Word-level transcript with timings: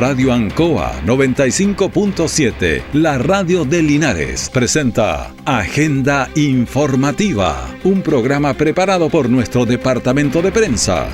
Radio 0.00 0.32
Ancoa 0.32 1.02
95.7, 1.04 2.84
la 2.94 3.18
radio 3.18 3.66
de 3.66 3.82
Linares, 3.82 4.48
presenta 4.48 5.34
Agenda 5.44 6.30
Informativa, 6.36 7.68
un 7.84 8.00
programa 8.00 8.54
preparado 8.54 9.10
por 9.10 9.28
nuestro 9.28 9.66
departamento 9.66 10.40
de 10.40 10.52
prensa. 10.52 11.06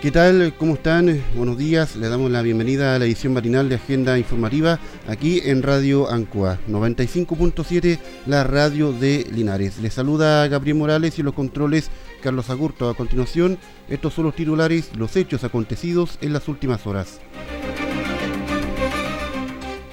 ¿Qué 0.00 0.12
tal? 0.12 0.54
¿Cómo 0.58 0.74
están? 0.74 1.22
Buenos 1.36 1.58
días. 1.58 1.94
Le 1.94 2.08
damos 2.08 2.30
la 2.30 2.42
bienvenida 2.42 2.94
a 2.94 2.98
la 3.00 3.04
edición 3.04 3.32
matinal 3.32 3.68
de 3.68 3.76
Agenda 3.76 4.18
Informativa 4.18 4.80
aquí 5.08 5.40
en 5.44 5.62
Radio 5.62 6.08
Ancoa 6.08 6.58
95.7, 6.68 7.98
la 8.26 8.42
radio 8.42 8.92
de 8.92 9.26
Linares. 9.32 9.78
Les 9.78 9.94
saluda 9.94 10.46
Gabriel 10.46 10.76
Morales 10.76 11.20
y 11.20 11.22
los 11.22 11.34
controles 11.34 11.90
Carlos 12.22 12.48
Agurto. 12.48 12.88
A 12.88 12.94
continuación, 12.94 13.58
estos 13.90 14.14
son 14.14 14.24
los 14.24 14.34
titulares, 14.34 14.96
los 14.96 15.16
hechos 15.16 15.44
acontecidos 15.44 16.16
en 16.22 16.32
las 16.32 16.48
últimas 16.48 16.86
horas. 16.86 17.20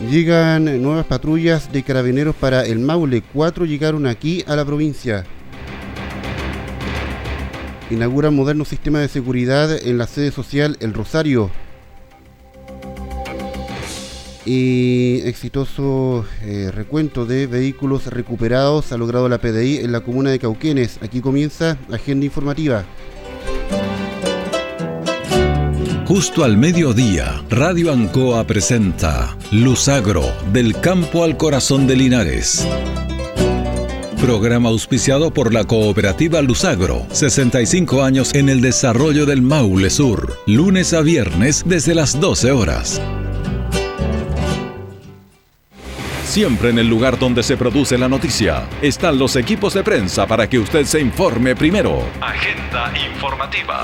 Llegan 0.10 0.82
nuevas 0.82 1.06
patrullas 1.06 1.72
de 1.74 1.84
carabineros 1.84 2.36
para 2.36 2.66
el 2.66 2.80
Maule. 2.80 3.22
Cuatro 3.22 3.66
llegaron 3.66 4.08
aquí 4.08 4.46
a 4.48 4.56
la 4.56 4.64
provincia. 4.64 5.26
Inauguran 7.90 8.36
moderno 8.36 8.64
sistema 8.64 9.00
de 9.00 9.10
seguridad 9.10 9.76
en 9.86 9.98
la 9.98 10.08
sede 10.08 10.32
social 10.32 10.78
El 10.80 10.94
Rosario. 10.94 11.52
Y 14.46 15.22
exitoso 15.26 16.26
eh, 16.42 16.72
recuento 16.74 17.26
de 17.26 17.46
vehículos 17.48 18.08
recuperados 18.08 18.92
ha 18.92 18.98
logrado 18.98 19.28
la 19.30 19.40
PDI 19.40 19.78
en 19.78 19.92
la 19.92 20.02
comuna 20.02 20.32
de 20.32 20.40
Cauquenes. 20.40 21.00
Aquí 21.02 21.22
comienza 21.22 21.78
Agenda 21.92 22.26
Informativa. 22.26 22.86
Justo 26.10 26.44
al 26.44 26.58
mediodía, 26.58 27.44
Radio 27.52 27.92
Ancoa 27.94 28.44
presenta 28.48 29.38
Luzagro, 29.52 30.24
del 30.52 30.80
campo 30.80 31.24
al 31.24 31.38
corazón 31.38 31.86
de 31.86 31.96
Linares. 31.96 32.68
Programa 34.20 34.70
auspiciado 34.70 35.32
por 35.32 35.54
la 35.54 35.66
cooperativa 35.66 36.42
Luzagro. 36.42 37.06
65 37.12 38.04
años 38.04 38.34
en 38.34 38.50
el 38.50 38.60
desarrollo 38.60 39.26
del 39.28 39.42
Maule 39.44 39.92
Sur. 39.92 40.36
Lunes 40.48 40.94
a 40.94 41.02
viernes 41.02 41.64
desde 41.66 41.94
las 41.94 42.20
12 42.20 42.52
horas. 42.52 43.00
Siempre 46.30 46.70
en 46.70 46.78
el 46.78 46.88
lugar 46.88 47.18
donde 47.18 47.42
se 47.42 47.58
produce 47.58 47.98
la 47.98 48.08
noticia 48.08 48.70
están 48.84 49.18
los 49.18 49.36
equipos 49.36 49.74
de 49.74 49.84
prensa 49.84 50.28
para 50.28 50.48
que 50.48 50.60
usted 50.60 50.86
se 50.86 51.00
informe 51.00 51.56
primero. 51.56 52.04
Agenda 52.22 52.94
informativa. 53.12 53.84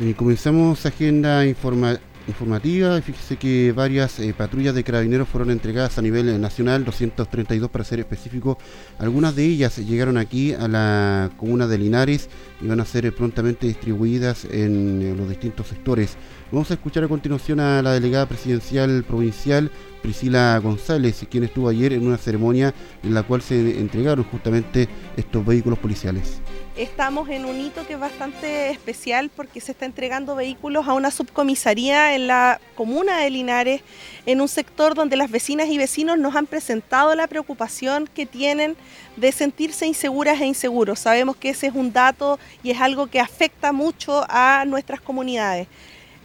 Eh, 0.00 0.12
comenzamos 0.16 0.84
agenda 0.84 1.46
informativa 1.46 2.00
informativa. 2.28 3.00
Fíjese 3.00 3.36
que 3.36 3.72
varias 3.72 4.18
eh, 4.18 4.34
patrullas 4.36 4.74
de 4.74 4.84
carabineros 4.84 5.28
fueron 5.28 5.50
entregadas 5.50 5.98
a 5.98 6.02
nivel 6.02 6.28
eh, 6.28 6.38
nacional, 6.38 6.84
232 6.84 7.70
para 7.70 7.84
ser 7.84 8.00
específico. 8.00 8.58
Algunas 8.98 9.34
de 9.36 9.44
ellas 9.44 9.78
llegaron 9.78 10.18
aquí 10.18 10.52
a 10.52 10.68
la 10.68 11.30
comuna 11.36 11.66
de 11.66 11.78
Linares 11.78 12.28
y 12.60 12.66
van 12.66 12.80
a 12.80 12.84
ser 12.84 13.06
eh, 13.06 13.12
prontamente 13.12 13.66
distribuidas 13.66 14.44
en 14.44 15.16
los 15.16 15.28
distintos 15.28 15.68
sectores. 15.68 16.16
Vamos 16.52 16.70
a 16.70 16.74
escuchar 16.74 17.02
a 17.02 17.08
continuación 17.08 17.58
a 17.58 17.82
la 17.82 17.92
delegada 17.92 18.26
presidencial 18.26 19.02
provincial 19.02 19.70
Priscila 20.00 20.56
González, 20.62 21.26
quien 21.28 21.42
estuvo 21.42 21.68
ayer 21.68 21.92
en 21.92 22.06
una 22.06 22.18
ceremonia 22.18 22.72
en 23.02 23.14
la 23.14 23.24
cual 23.24 23.42
se 23.42 23.80
entregaron 23.80 24.24
justamente 24.24 24.88
estos 25.16 25.44
vehículos 25.44 25.78
policiales 25.80 26.40
estamos 26.76 27.30
en 27.30 27.46
un 27.46 27.58
hito 27.58 27.86
que 27.86 27.94
es 27.94 27.98
bastante 27.98 28.70
especial 28.70 29.30
porque 29.34 29.60
se 29.60 29.72
está 29.72 29.86
entregando 29.86 30.34
vehículos 30.34 30.86
a 30.86 30.92
una 30.92 31.10
subcomisaría 31.10 32.14
en 32.14 32.26
la 32.26 32.60
comuna 32.74 33.18
de 33.18 33.30
Linares, 33.30 33.80
en 34.26 34.42
un 34.42 34.48
sector 34.48 34.94
donde 34.94 35.16
las 35.16 35.30
vecinas 35.30 35.68
y 35.68 35.78
vecinos 35.78 36.18
nos 36.18 36.36
han 36.36 36.46
presentado 36.46 37.14
la 37.14 37.26
preocupación 37.26 38.06
que 38.06 38.26
tienen 38.26 38.76
de 39.16 39.32
sentirse 39.32 39.86
inseguras 39.86 40.40
e 40.40 40.46
inseguros. 40.46 40.98
Sabemos 40.98 41.36
que 41.36 41.50
ese 41.50 41.68
es 41.68 41.74
un 41.74 41.92
dato 41.92 42.38
y 42.62 42.70
es 42.70 42.80
algo 42.80 43.06
que 43.06 43.20
afecta 43.20 43.72
mucho 43.72 44.26
a 44.28 44.64
nuestras 44.66 45.00
comunidades. 45.00 45.68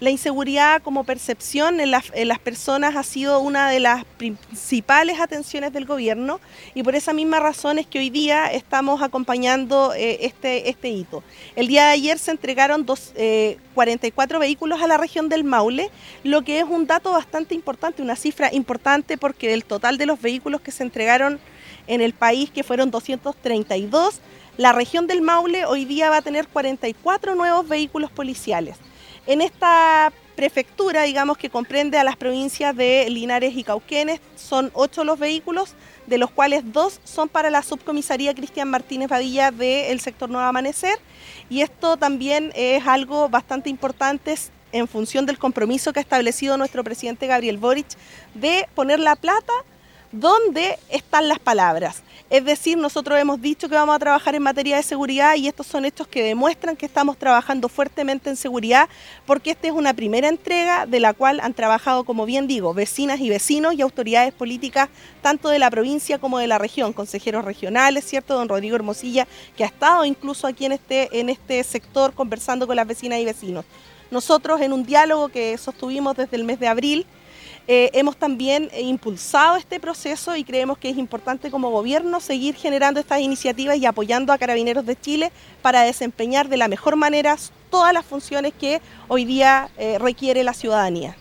La 0.01 0.09
inseguridad 0.09 0.81
como 0.81 1.03
percepción 1.03 1.79
en 1.79 1.91
las, 1.91 2.39
personas 2.39 2.95
ha 2.95 3.03
sido 3.03 3.39
una 3.39 3.69
de 3.69 3.79
las 3.79 4.03
principales 4.03 5.19
atenciones 5.19 5.73
del 5.73 5.85
gobierno 5.85 6.39
y 6.73 6.81
por 6.81 6.95
esa 6.95 7.13
misma 7.13 7.39
razón 7.39 7.77
es 7.77 7.85
que 7.85 7.99
hoy 7.99 8.09
día 8.09 8.51
estamos 8.51 9.03
acompañando 9.03 9.93
eh, 9.93 10.25
este, 10.25 10.71
este 10.71 10.89
hito. 10.89 11.23
El 11.55 11.67
día 11.67 11.85
de 11.85 11.91
ayer 11.91 12.17
se 12.17 12.31
entregaron 12.31 12.83
dos, 12.83 13.13
44 13.75 14.37
eh, 14.37 14.39
vehículos 14.39 14.81
a 14.81 14.87
la 14.87 14.97
región 14.97 15.29
del 15.29 15.43
Maule, 15.43 15.91
lo 16.23 16.41
que 16.41 16.57
es 16.57 16.65
un 16.67 16.87
dato 16.87 17.11
bastante 17.11 17.53
importante, 17.53 18.01
una 18.01 18.15
cifra 18.15 18.51
importante 18.51 19.19
porque 19.19 19.53
el 19.53 19.63
total 19.65 19.99
de 19.99 20.07
los 20.07 20.19
vehículos 20.19 20.61
que 20.61 20.71
se 20.71 20.81
entregaron 20.81 21.39
en 21.85 22.01
el 22.01 22.13
país, 22.13 22.49
que 22.49 22.63
fueron 22.63 22.89
232, 22.89 24.19
la 24.57 24.73
región 24.73 25.05
del 25.05 25.21
Maule 25.21 25.67
hoy 25.67 25.85
día 25.85 26.09
va 26.09 26.17
a 26.17 26.21
tener 26.23 26.47
44 26.47 27.35
nuevos 27.35 27.67
vehículos 27.67 28.09
policiales. 28.09 28.77
En 29.27 29.41
esta 29.41 30.11
prefectura, 30.35 31.03
digamos 31.03 31.37
que 31.37 31.49
comprende 31.49 31.97
a 31.99 32.03
las 32.03 32.15
provincias 32.15 32.75
de 32.75 33.07
Linares 33.09 33.55
y 33.55 33.63
Cauquenes, 33.63 34.19
son 34.35 34.71
ocho 34.73 35.03
los 35.03 35.19
vehículos, 35.19 35.75
de 36.07 36.17
los 36.17 36.31
cuales 36.31 36.63
dos 36.73 36.99
son 37.03 37.29
para 37.29 37.51
la 37.51 37.61
subcomisaría 37.61 38.33
Cristian 38.33 38.69
Martínez 38.69 39.09
Padilla 39.09 39.51
del 39.51 39.99
sector 39.99 40.29
Nuevo 40.29 40.47
Amanecer. 40.47 40.97
Y 41.49 41.61
esto 41.61 41.97
también 41.97 42.51
es 42.55 42.85
algo 42.87 43.29
bastante 43.29 43.69
importante 43.69 44.35
en 44.71 44.87
función 44.87 45.25
del 45.25 45.37
compromiso 45.37 45.93
que 45.93 45.99
ha 45.99 46.01
establecido 46.01 46.57
nuestro 46.57 46.83
presidente 46.83 47.27
Gabriel 47.27 47.57
Boric 47.57 47.87
de 48.33 48.67
poner 48.73 48.99
la 48.99 49.15
plata 49.15 49.53
donde 50.11 50.79
están 50.89 51.27
las 51.27 51.39
palabras. 51.39 52.01
Es 52.31 52.45
decir, 52.45 52.77
nosotros 52.77 53.19
hemos 53.19 53.41
dicho 53.41 53.67
que 53.67 53.75
vamos 53.75 53.93
a 53.93 53.99
trabajar 53.99 54.35
en 54.35 54.41
materia 54.41 54.77
de 54.77 54.83
seguridad 54.83 55.35
y 55.35 55.49
estos 55.49 55.67
son 55.67 55.83
hechos 55.83 56.07
que 56.07 56.23
demuestran 56.23 56.77
que 56.77 56.85
estamos 56.85 57.17
trabajando 57.17 57.67
fuertemente 57.67 58.29
en 58.29 58.37
seguridad 58.37 58.87
porque 59.25 59.51
esta 59.51 59.67
es 59.67 59.73
una 59.73 59.93
primera 59.93 60.29
entrega 60.29 60.85
de 60.85 61.01
la 61.01 61.13
cual 61.13 61.41
han 61.41 61.53
trabajado, 61.53 62.05
como 62.05 62.25
bien 62.25 62.47
digo, 62.47 62.73
vecinas 62.73 63.19
y 63.19 63.27
vecinos 63.27 63.73
y 63.73 63.81
autoridades 63.81 64.31
políticas 64.31 64.87
tanto 65.21 65.49
de 65.49 65.59
la 65.59 65.69
provincia 65.69 66.19
como 66.19 66.39
de 66.39 66.47
la 66.47 66.57
región, 66.57 66.93
consejeros 66.93 67.43
regionales, 67.43 68.05
¿cierto? 68.05 68.35
Don 68.35 68.47
Rodrigo 68.47 68.77
Hermosilla, 68.77 69.27
que 69.57 69.65
ha 69.65 69.67
estado 69.67 70.05
incluso 70.05 70.47
aquí 70.47 70.63
en 70.63 70.71
este, 70.71 71.19
en 71.19 71.27
este 71.27 71.61
sector 71.65 72.13
conversando 72.13 72.65
con 72.65 72.77
las 72.77 72.87
vecinas 72.87 73.19
y 73.19 73.25
vecinos. 73.25 73.65
Nosotros 74.09 74.61
en 74.61 74.71
un 74.71 74.85
diálogo 74.85 75.27
que 75.27 75.57
sostuvimos 75.57 76.15
desde 76.15 76.37
el 76.37 76.45
mes 76.45 76.61
de 76.61 76.69
abril, 76.69 77.05
eh, 77.67 77.91
hemos 77.93 78.17
también 78.17 78.69
impulsado 78.79 79.57
este 79.57 79.79
proceso 79.79 80.35
y 80.35 80.43
creemos 80.43 80.77
que 80.77 80.89
es 80.89 80.97
importante 80.97 81.51
como 81.51 81.69
gobierno 81.69 82.19
seguir 82.19 82.55
generando 82.55 82.99
estas 82.99 83.21
iniciativas 83.21 83.77
y 83.77 83.85
apoyando 83.85 84.33
a 84.33 84.37
Carabineros 84.37 84.85
de 84.85 84.99
Chile 84.99 85.31
para 85.61 85.81
desempeñar 85.81 86.49
de 86.49 86.57
la 86.57 86.67
mejor 86.67 86.95
manera 86.95 87.37
todas 87.69 87.93
las 87.93 88.05
funciones 88.05 88.53
que 88.59 88.81
hoy 89.07 89.25
día 89.25 89.69
eh, 89.77 89.97
requiere 89.99 90.43
la 90.43 90.53
ciudadanía. 90.53 91.15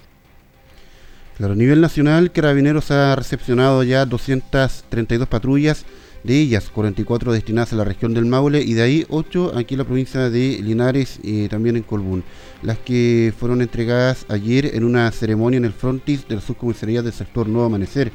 A 1.42 1.48
nivel 1.48 1.80
nacional, 1.80 2.32
Carabineros 2.32 2.90
ha 2.90 3.16
recepcionado 3.16 3.82
ya 3.82 4.04
232 4.04 5.26
patrullas 5.26 5.86
de 6.24 6.38
ellas 6.38 6.70
44 6.70 7.32
destinadas 7.32 7.72
a 7.72 7.76
la 7.76 7.84
región 7.84 8.14
del 8.14 8.26
Maule 8.26 8.62
y 8.62 8.74
de 8.74 8.82
ahí 8.82 9.06
8 9.08 9.52
aquí 9.56 9.74
en 9.74 9.78
la 9.78 9.84
provincia 9.84 10.30
de 10.30 10.60
Linares 10.62 11.18
y 11.22 11.48
también 11.48 11.76
en 11.76 11.82
Colbún, 11.82 12.24
las 12.62 12.78
que 12.78 13.32
fueron 13.38 13.62
entregadas 13.62 14.26
ayer 14.28 14.74
en 14.74 14.84
una 14.84 15.10
ceremonia 15.12 15.58
en 15.58 15.64
el 15.64 15.72
frontis 15.72 16.26
de 16.28 16.36
la 16.36 16.40
subcomisaría 16.40 17.02
del 17.02 17.12
sector 17.12 17.48
Nuevo 17.48 17.66
Amanecer. 17.66 18.12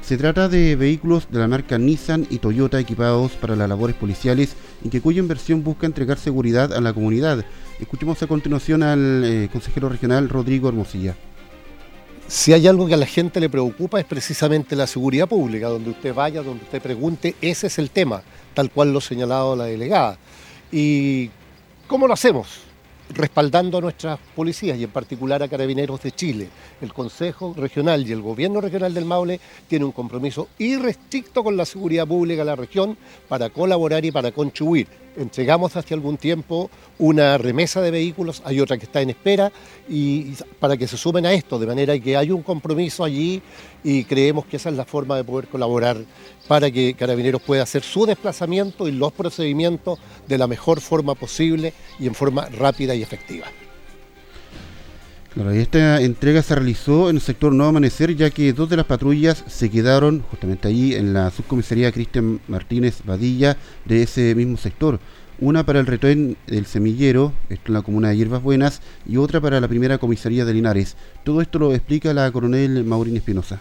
Se 0.00 0.16
trata 0.16 0.48
de 0.48 0.74
vehículos 0.74 1.28
de 1.30 1.38
la 1.38 1.48
marca 1.48 1.76
Nissan 1.76 2.26
y 2.30 2.38
Toyota 2.38 2.80
equipados 2.80 3.32
para 3.32 3.56
las 3.56 3.68
labores 3.68 3.96
policiales 3.96 4.54
y 4.82 4.88
que 4.88 5.00
cuya 5.00 5.18
inversión 5.18 5.62
busca 5.62 5.86
entregar 5.86 6.18
seguridad 6.18 6.72
a 6.72 6.80
la 6.80 6.92
comunidad. 6.92 7.44
Escuchemos 7.78 8.22
a 8.22 8.26
continuación 8.26 8.82
al 8.82 9.22
eh, 9.24 9.48
consejero 9.52 9.88
regional 9.88 10.28
Rodrigo 10.28 10.68
Hermosilla. 10.68 11.14
Si 12.28 12.52
hay 12.52 12.66
algo 12.66 12.86
que 12.86 12.92
a 12.92 12.98
la 12.98 13.06
gente 13.06 13.40
le 13.40 13.48
preocupa 13.48 13.98
es 13.98 14.04
precisamente 14.04 14.76
la 14.76 14.86
seguridad 14.86 15.26
pública, 15.26 15.68
donde 15.68 15.88
usted 15.88 16.12
vaya, 16.12 16.42
donde 16.42 16.62
usted 16.62 16.82
pregunte, 16.82 17.34
ese 17.40 17.68
es 17.68 17.78
el 17.78 17.88
tema, 17.88 18.22
tal 18.52 18.70
cual 18.70 18.92
lo 18.92 18.98
ha 18.98 19.02
señalado 19.02 19.56
la 19.56 19.64
delegada. 19.64 20.18
¿Y 20.70 21.30
cómo 21.86 22.06
lo 22.06 22.12
hacemos? 22.12 22.68
respaldando 23.10 23.78
a 23.78 23.80
nuestras 23.80 24.18
policías 24.36 24.78
y 24.78 24.84
en 24.84 24.90
particular 24.90 25.42
a 25.42 25.48
Carabineros 25.48 26.02
de 26.02 26.12
Chile. 26.12 26.48
El 26.80 26.92
Consejo 26.92 27.54
Regional 27.56 28.06
y 28.06 28.12
el 28.12 28.20
Gobierno 28.20 28.60
Regional 28.60 28.92
del 28.92 29.04
Maule 29.04 29.40
tienen 29.66 29.86
un 29.86 29.92
compromiso 29.92 30.48
irrestricto 30.58 31.42
con 31.42 31.56
la 31.56 31.64
seguridad 31.64 32.06
pública 32.06 32.42
de 32.42 32.46
la 32.46 32.56
región 32.56 32.96
para 33.28 33.50
colaborar 33.50 34.04
y 34.04 34.10
para 34.10 34.30
contribuir. 34.32 34.88
Entregamos 35.18 35.74
hace 35.76 35.94
algún 35.94 36.16
tiempo 36.16 36.70
una 36.98 37.38
remesa 37.38 37.80
de 37.80 37.90
vehículos, 37.90 38.40
hay 38.44 38.60
otra 38.60 38.78
que 38.78 38.84
está 38.84 39.00
en 39.00 39.10
espera 39.10 39.52
y 39.88 40.32
para 40.60 40.76
que 40.76 40.86
se 40.86 40.96
sumen 40.96 41.26
a 41.26 41.32
esto, 41.32 41.58
de 41.58 41.66
manera 41.66 41.98
que 41.98 42.16
hay 42.16 42.30
un 42.30 42.42
compromiso 42.42 43.02
allí 43.02 43.42
y 43.82 44.04
creemos 44.04 44.46
que 44.46 44.56
esa 44.56 44.68
es 44.68 44.76
la 44.76 44.84
forma 44.84 45.16
de 45.16 45.24
poder 45.24 45.48
colaborar 45.48 45.96
para 46.46 46.70
que 46.70 46.94
Carabineros 46.94 47.42
pueda 47.42 47.64
hacer 47.64 47.82
su 47.82 48.06
desplazamiento 48.06 48.86
y 48.86 48.92
los 48.92 49.12
procedimientos 49.12 49.98
de 50.26 50.38
la 50.38 50.46
mejor 50.46 50.80
forma 50.80 51.14
posible 51.14 51.72
y 51.98 52.06
en 52.06 52.14
forma 52.14 52.46
rápida 52.46 52.94
y 52.94 53.02
efectiva. 53.02 53.46
Esta 55.46 56.00
entrega 56.00 56.42
se 56.42 56.54
realizó 56.54 57.10
en 57.10 57.16
el 57.16 57.22
sector 57.22 57.52
Nuevo 57.52 57.70
Amanecer, 57.70 58.14
ya 58.16 58.30
que 58.30 58.52
dos 58.52 58.68
de 58.68 58.76
las 58.76 58.86
patrullas 58.86 59.44
se 59.46 59.70
quedaron 59.70 60.22
justamente 60.30 60.66
ahí 60.66 60.94
en 60.94 61.12
la 61.12 61.30
subcomisaría 61.30 61.92
Cristian 61.92 62.40
Martínez 62.48 63.02
Badilla 63.04 63.56
de 63.84 64.02
ese 64.02 64.34
mismo 64.34 64.56
sector. 64.56 64.98
Una 65.40 65.64
para 65.64 65.78
el 65.78 65.86
retén 65.86 66.36
del 66.48 66.66
semillero, 66.66 67.32
esto 67.48 67.68
en 67.68 67.74
la 67.74 67.82
comuna 67.82 68.08
de 68.08 68.16
Hierbas 68.16 68.42
Buenas, 68.42 68.82
y 69.06 69.16
otra 69.16 69.40
para 69.40 69.60
la 69.60 69.68
primera 69.68 69.98
comisaría 69.98 70.44
de 70.44 70.54
Linares. 70.54 70.96
Todo 71.24 71.40
esto 71.40 71.60
lo 71.60 71.72
explica 71.72 72.12
la 72.12 72.30
coronel 72.32 72.84
Maurín 72.84 73.16
Espinosa. 73.16 73.60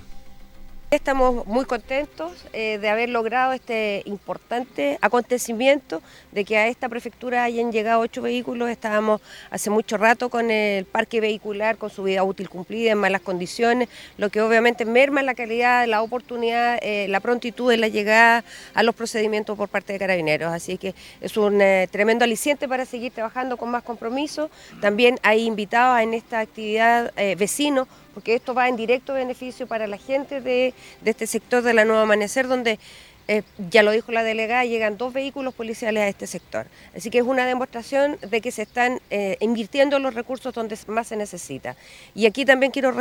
Estamos 0.89 1.45
muy 1.45 1.65
contentos 1.65 2.31
eh, 2.53 2.77
de 2.77 2.87
haber 2.87 3.09
logrado 3.09 3.51
este 3.51 4.03
importante 4.05 4.97
acontecimiento, 5.01 6.01
de 6.31 6.45
que 6.45 6.57
a 6.57 6.67
esta 6.69 6.87
prefectura 6.87 7.43
hayan 7.43 7.73
llegado 7.73 7.99
ocho 7.99 8.21
vehículos. 8.21 8.69
Estábamos 8.69 9.19
hace 9.51 9.69
mucho 9.69 9.97
rato 9.97 10.29
con 10.29 10.49
el 10.49 10.85
parque 10.85 11.19
vehicular, 11.19 11.75
con 11.75 11.89
su 11.89 12.03
vida 12.03 12.23
útil 12.23 12.47
cumplida, 12.47 12.93
en 12.93 12.99
malas 12.99 13.19
condiciones, 13.19 13.89
lo 14.17 14.29
que 14.29 14.39
obviamente 14.39 14.85
merma 14.85 15.21
la 15.23 15.35
calidad, 15.35 15.85
la 15.87 16.01
oportunidad, 16.01 16.79
eh, 16.81 17.07
la 17.09 17.19
prontitud 17.19 17.69
de 17.69 17.75
la 17.75 17.89
llegada 17.89 18.45
a 18.73 18.81
los 18.81 18.95
procedimientos 18.95 19.57
por 19.57 19.67
parte 19.67 19.91
de 19.91 19.99
carabineros. 19.99 20.53
Así 20.53 20.77
que 20.77 20.95
es 21.19 21.35
un 21.35 21.59
eh, 21.59 21.89
tremendo 21.91 22.23
aliciente 22.23 22.65
para 22.65 22.85
seguir 22.85 23.11
trabajando 23.11 23.57
con 23.57 23.69
más 23.69 23.83
compromiso. 23.83 24.49
También 24.79 25.19
hay 25.21 25.47
invitados 25.47 25.99
en 25.99 26.13
esta 26.13 26.39
actividad 26.39 27.13
vecinos 27.35 27.89
porque 28.17 28.33
esto 28.33 28.55
va 28.55 28.67
en 28.67 28.75
directo 28.75 29.13
beneficio 29.13 29.67
para 29.67 29.85
la 29.85 29.99
gente 29.99 30.41
de, 30.41 30.73
este 31.05 31.27
sector 31.27 31.61
de 31.61 31.75
la 31.75 31.85
Nueva 31.85 32.01
Amanecer, 32.01 32.47
donde 32.47 32.79
eh, 33.27 33.43
ya 33.69 33.83
lo 33.83 33.91
dijo 33.91 34.11
la 34.11 34.23
delegada, 34.23 34.65
llegan 34.65 34.97
dos 34.97 35.13
vehículos 35.13 35.53
policiales 35.53 36.03
a 36.03 36.07
este 36.07 36.27
sector. 36.27 36.67
Así 36.95 37.09
que 37.09 37.19
es 37.19 37.23
una 37.23 37.45
demostración 37.45 38.17
de 38.21 38.41
que 38.41 38.51
se 38.51 38.61
están 38.61 39.01
eh, 39.09 39.37
invirtiendo 39.39 39.99
los 39.99 40.13
recursos 40.13 40.53
donde 40.53 40.77
más 40.87 41.07
se 41.07 41.15
necesita. 41.15 41.75
Y 42.15 42.25
aquí 42.25 42.45
también 42.45 42.71
quiero 42.71 42.93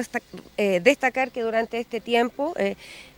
eh, 0.57 0.81
destacar 0.83 1.31
que 1.31 1.43
durante 1.43 1.79
este 1.79 2.01
tiempo 2.01 2.55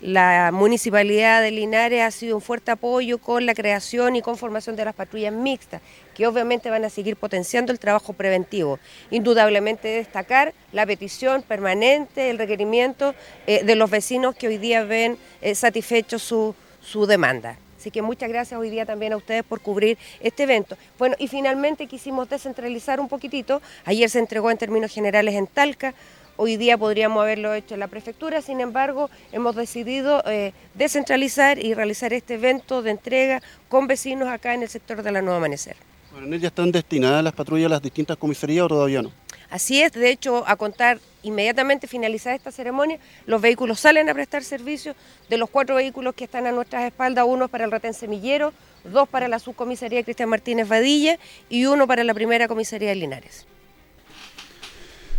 la 0.00 0.50
municipalidad 0.52 1.42
de 1.42 1.50
Linares 1.50 2.02
ha 2.02 2.10
sido 2.10 2.36
un 2.36 2.42
fuerte 2.42 2.70
apoyo 2.70 3.18
con 3.18 3.46
la 3.46 3.54
creación 3.54 4.16
y 4.16 4.22
conformación 4.22 4.76
de 4.76 4.84
las 4.84 4.94
patrullas 4.94 5.32
mixtas 5.32 5.80
que 6.14 6.26
obviamente 6.26 6.68
van 6.68 6.84
a 6.84 6.90
seguir 6.90 7.16
potenciando 7.16 7.70
el 7.72 7.78
trabajo 7.78 8.12
preventivo. 8.12 8.80
Indudablemente 9.10 9.86
destacar 9.88 10.52
la 10.72 10.84
petición 10.84 11.42
permanente, 11.42 12.30
el 12.30 12.38
requerimiento 12.38 13.14
de 13.46 13.74
los 13.76 13.88
vecinos 13.88 14.34
que 14.34 14.48
hoy 14.48 14.58
día 14.58 14.82
ven 14.82 15.16
eh, 15.40 15.54
satisfecho 15.54 16.18
su, 16.18 16.54
su 16.88 17.06
demanda. 17.06 17.56
Así 17.78 17.92
que 17.92 18.02
muchas 18.02 18.28
gracias 18.28 18.58
hoy 18.58 18.70
día 18.70 18.84
también 18.84 19.12
a 19.12 19.16
ustedes 19.16 19.44
por 19.44 19.60
cubrir 19.60 19.98
este 20.20 20.42
evento. 20.42 20.76
Bueno, 20.98 21.14
y 21.18 21.28
finalmente 21.28 21.86
quisimos 21.86 22.28
descentralizar 22.28 22.98
un 22.98 23.08
poquitito. 23.08 23.62
Ayer 23.84 24.10
se 24.10 24.18
entregó 24.18 24.50
en 24.50 24.58
términos 24.58 24.92
generales 24.92 25.34
en 25.34 25.46
Talca. 25.46 25.94
Hoy 26.36 26.56
día 26.56 26.76
podríamos 26.76 27.22
haberlo 27.22 27.54
hecho 27.54 27.74
en 27.74 27.80
la 27.80 27.88
prefectura, 27.88 28.42
sin 28.42 28.60
embargo, 28.60 29.10
hemos 29.32 29.56
decidido 29.56 30.22
eh, 30.26 30.52
descentralizar 30.74 31.58
y 31.58 31.74
realizar 31.74 32.12
este 32.12 32.34
evento 32.34 32.80
de 32.80 32.92
entrega 32.92 33.42
con 33.68 33.88
vecinos 33.88 34.28
acá 34.28 34.54
en 34.54 34.62
el 34.62 34.68
sector 34.68 35.02
de 35.02 35.10
la 35.10 35.20
Nueva 35.20 35.38
Amanecer. 35.38 35.76
Bueno, 36.12 36.28
¿En 36.28 36.34
ella 36.34 36.48
están 36.48 36.70
destinadas 36.70 37.24
las 37.24 37.32
patrullas 37.32 37.66
a 37.66 37.70
las 37.70 37.82
distintas 37.82 38.16
comisarías 38.16 38.64
o 38.64 38.68
todavía 38.68 39.02
no? 39.02 39.12
Así 39.50 39.82
es, 39.82 39.92
de 39.92 40.10
hecho, 40.10 40.44
a 40.46 40.56
contar 40.56 41.00
inmediatamente 41.28 41.86
finalizada 41.86 42.34
esta 42.34 42.50
ceremonia, 42.50 42.98
los 43.26 43.40
vehículos 43.40 43.80
salen 43.80 44.08
a 44.08 44.14
prestar 44.14 44.42
servicio. 44.42 44.94
De 45.28 45.36
los 45.36 45.48
cuatro 45.48 45.76
vehículos 45.76 46.14
que 46.14 46.24
están 46.24 46.46
a 46.46 46.52
nuestras 46.52 46.84
espaldas, 46.84 47.24
uno 47.26 47.48
para 47.48 47.64
el 47.64 47.70
retén 47.70 47.94
semillero, 47.94 48.52
dos 48.84 49.08
para 49.08 49.28
la 49.28 49.38
subcomisaría 49.38 50.02
Cristian 50.02 50.28
Martínez 50.28 50.68
Vadilla 50.68 51.18
y 51.48 51.66
uno 51.66 51.86
para 51.86 52.04
la 52.04 52.14
primera 52.14 52.48
comisaría 52.48 52.88
de 52.88 52.96
Linares. 52.96 53.46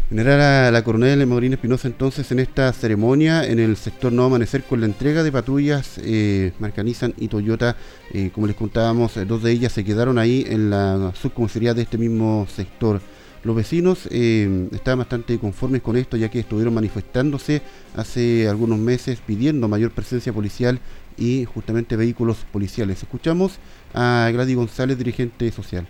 General 0.09 0.73
la 0.73 0.83
coronel 0.83 1.27
Maurina 1.27 1.53
Espinosa 1.53 1.87
entonces 1.87 2.31
en 2.31 2.39
esta 2.39 2.73
ceremonia 2.73 3.45
en 3.45 3.59
el 3.59 3.77
sector 3.77 4.11
No 4.11 4.25
Amanecer 4.25 4.63
con 4.63 4.79
la 4.79 4.87
entrega 4.87 5.21
de 5.21 5.31
patrullas 5.31 5.99
eh, 6.03 6.51
marca 6.57 6.83
y 7.17 7.27
Toyota, 7.27 7.75
eh, 8.11 8.31
como 8.33 8.47
les 8.47 8.55
contábamos, 8.55 9.15
eh, 9.17 9.25
dos 9.25 9.43
de 9.43 9.51
ellas 9.51 9.71
se 9.71 9.85
quedaron 9.85 10.17
ahí 10.17 10.47
en 10.49 10.71
la 10.71 11.13
subcomisaría 11.13 11.75
de 11.75 11.83
este 11.83 11.99
mismo 11.99 12.47
sector. 12.49 13.01
Los 13.43 13.55
vecinos 13.55 14.07
eh, 14.11 14.67
estaban 14.73 14.99
bastante 14.99 15.39
conformes 15.39 15.81
con 15.81 15.95
esto 15.95 16.17
ya 16.17 16.29
que 16.29 16.39
estuvieron 16.39 16.73
manifestándose 16.73 17.61
hace 17.95 18.47
algunos 18.49 18.79
meses 18.79 19.19
pidiendo 19.25 19.67
mayor 19.67 19.91
presencia 19.91 20.33
policial 20.33 20.79
y 21.17 21.45
justamente 21.45 21.95
vehículos 21.95 22.37
policiales. 22.51 23.01
Escuchamos 23.01 23.59
a 23.93 24.29
Gladys 24.33 24.55
González, 24.55 24.97
dirigente 24.97 25.51
social 25.51 25.87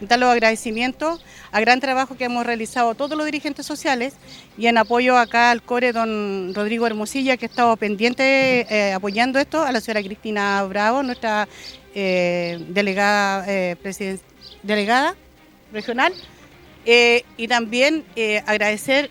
dar 0.00 0.18
los 0.18 0.28
agradecimientos 0.28 1.24
al 1.52 1.64
gran 1.64 1.80
trabajo 1.80 2.16
que 2.16 2.24
hemos 2.24 2.44
realizado 2.44 2.94
todos 2.94 3.16
los 3.16 3.26
dirigentes 3.26 3.64
sociales 3.66 4.14
y 4.58 4.66
en 4.66 4.78
apoyo 4.78 5.16
acá 5.16 5.50
al 5.50 5.62
core 5.62 5.92
don 5.92 6.52
Rodrigo 6.54 6.86
Hermosilla 6.86 7.36
que 7.36 7.46
ha 7.46 7.48
estado 7.48 7.76
pendiente 7.76 8.66
eh, 8.68 8.92
apoyando 8.92 9.38
esto, 9.38 9.62
a 9.62 9.72
la 9.72 9.80
señora 9.80 10.02
Cristina 10.02 10.62
Bravo, 10.64 11.02
nuestra 11.02 11.48
eh, 11.94 12.64
delegada, 12.68 13.44
eh, 13.46 13.76
delegada 14.62 15.14
regional, 15.74 16.14
y 16.86 17.48
también 17.48 18.04
agradecer 18.46 19.10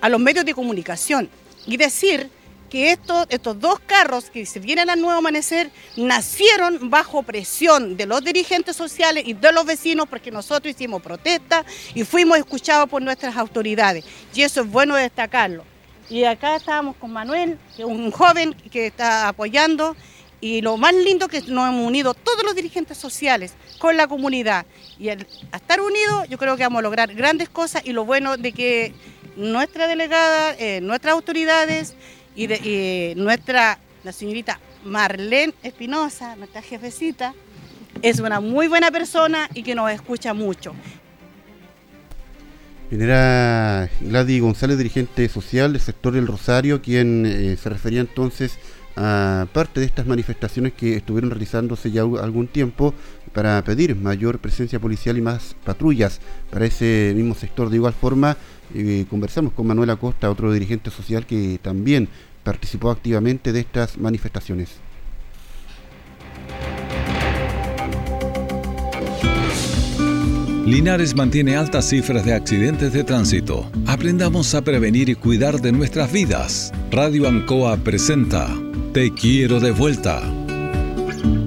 a 0.00 0.08
los 0.08 0.20
medios 0.20 0.44
de 0.44 0.54
comunicación 0.54 1.28
y 1.66 1.76
decir 1.76 2.30
que 2.70 2.90
estos, 2.90 3.26
estos 3.28 3.58
dos 3.60 3.78
carros 3.80 4.28
que 4.28 4.44
se 4.44 4.58
vienen 4.58 4.90
al 4.90 5.00
nuevo 5.00 5.18
amanecer 5.18 5.70
nacieron 5.96 6.90
bajo 6.90 7.22
presión 7.22 7.96
de 7.96 8.06
los 8.06 8.22
dirigentes 8.22 8.76
sociales 8.76 9.24
y 9.26 9.34
de 9.34 9.52
los 9.52 9.64
vecinos 9.64 10.06
porque 10.08 10.30
nosotros 10.30 10.74
hicimos 10.74 11.00
protesta 11.00 11.64
y 11.94 12.04
fuimos 12.04 12.38
escuchados 12.38 12.88
por 12.88 13.02
nuestras 13.02 13.36
autoridades. 13.36 14.04
Y 14.34 14.42
eso 14.42 14.62
es 14.62 14.68
bueno 14.68 14.96
destacarlo. 14.96 15.64
Y 16.08 16.24
acá 16.24 16.56
estábamos 16.56 16.96
con 16.96 17.12
Manuel, 17.12 17.58
un 17.78 18.10
joven 18.10 18.54
que 18.54 18.86
está 18.86 19.28
apoyando. 19.28 19.96
Y 20.40 20.60
lo 20.60 20.76
más 20.76 20.94
lindo 20.94 21.28
que 21.28 21.40
nos 21.40 21.68
hemos 21.68 21.86
unido 21.86 22.14
todos 22.14 22.44
los 22.44 22.54
dirigentes 22.54 22.98
sociales 22.98 23.54
con 23.78 23.96
la 23.96 24.06
comunidad. 24.06 24.66
Y 24.98 25.08
al 25.08 25.26
estar 25.52 25.80
unidos 25.80 26.28
yo 26.28 26.38
creo 26.38 26.56
que 26.56 26.62
vamos 26.62 26.80
a 26.80 26.82
lograr 26.82 27.14
grandes 27.14 27.48
cosas 27.48 27.82
y 27.84 27.92
lo 27.92 28.04
bueno 28.04 28.36
de 28.36 28.52
que 28.52 28.94
nuestra 29.36 29.86
delegada, 29.86 30.54
eh, 30.58 30.80
nuestras 30.80 31.14
autoridades 31.14 31.94
y, 32.34 32.46
de, 32.46 33.14
nuestra, 33.16 33.78
la 34.04 34.12
señorita 34.12 34.60
Marlene 34.84 35.54
Espinosa, 35.62 36.36
nuestra 36.36 36.62
jefecita, 36.62 37.34
es 38.02 38.20
una 38.20 38.40
muy 38.40 38.68
buena 38.68 38.90
persona 38.90 39.48
y 39.54 39.62
que 39.62 39.74
nos 39.74 39.90
escucha 39.90 40.34
mucho. 40.34 40.74
Era 42.90 43.90
Gladys 44.00 44.40
González, 44.40 44.78
dirigente 44.78 45.28
social 45.28 45.72
del 45.72 45.82
sector 45.82 46.12
del 46.12 46.26
Rosario, 46.26 46.80
quien 46.82 47.26
eh, 47.26 47.56
se 47.56 47.68
refería 47.68 48.00
entonces 48.00 48.58
a 48.96 49.46
parte 49.52 49.80
de 49.80 49.86
estas 49.86 50.06
manifestaciones 50.06 50.72
que 50.72 50.96
estuvieron 50.96 51.30
realizándose 51.30 51.90
ya 51.90 52.02
algún 52.02 52.48
tiempo 52.48 52.94
para 53.32 53.62
pedir 53.62 53.94
mayor 53.94 54.38
presencia 54.38 54.80
policial 54.80 55.18
y 55.18 55.20
más 55.20 55.54
patrullas 55.64 56.20
para 56.50 56.64
ese 56.64 57.12
mismo 57.14 57.34
sector. 57.34 57.68
De 57.68 57.76
igual 57.76 57.92
forma, 57.92 58.36
eh, 58.74 59.04
conversamos 59.10 59.52
con 59.52 59.66
Manuel 59.66 59.90
Acosta, 59.90 60.30
otro 60.30 60.52
dirigente 60.52 60.90
social 60.90 61.26
que 61.26 61.58
también 61.60 62.08
participó 62.42 62.90
activamente 62.90 63.52
de 63.52 63.60
estas 63.60 63.98
manifestaciones. 63.98 64.85
Linares 70.66 71.14
mantiene 71.14 71.56
altas 71.56 71.88
cifras 71.88 72.24
de 72.24 72.34
accidentes 72.34 72.92
de 72.92 73.04
tránsito. 73.04 73.70
Aprendamos 73.86 74.52
a 74.56 74.62
prevenir 74.62 75.08
y 75.08 75.14
cuidar 75.14 75.60
de 75.60 75.70
nuestras 75.70 76.10
vidas. 76.10 76.72
Radio 76.90 77.28
Ancoa 77.28 77.76
presenta 77.76 78.48
Te 78.92 79.14
quiero 79.14 79.60
de 79.60 79.70
vuelta 79.70 80.20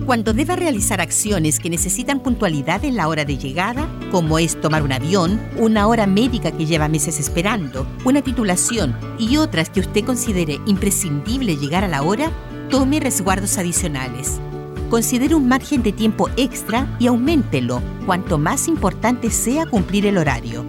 cuando 0.06 0.34
deba 0.34 0.56
realizar 0.56 1.02
acciones 1.02 1.60
que 1.60 1.70
necesitan 1.70 2.22
puntualidad 2.22 2.84
en 2.84 2.96
la 2.96 3.08
hora 3.08 3.26
de 3.26 3.38
llegada, 3.38 3.88
como 4.10 4.40
es 4.40 4.60
tomar 4.60 4.82
un 4.82 4.92
avión, 4.92 5.40
una 5.56 5.86
hora 5.86 6.08
médica 6.08 6.52
que 6.52 6.66
lleva 6.66 6.88
meses 6.88 7.20
esperando, 7.20 7.86
una 8.06 8.24
titulación 8.24 8.98
y 9.20 9.38
otras 9.38 9.70
que 9.70 9.82
usted 9.82 10.04
considere 10.04 10.58
imprescindible 10.66 11.58
llegar 11.58 11.84
a 11.84 11.88
la 11.88 12.02
hora, 12.02 12.32
tome 12.72 13.00
resguardos 13.00 13.60
adicionales. 13.60 14.40
Considere 14.90 15.36
un 15.36 15.48
margen 15.48 15.84
de 15.84 15.92
tiempo 15.92 16.30
extra 16.36 16.88
y 17.00 17.08
auméntelo 17.08 17.82
cuanto 18.06 18.38
más 18.38 18.68
importante 18.68 19.30
sea 19.30 19.66
cumplir 19.66 20.06
el 20.06 20.18
horario. 20.18 20.66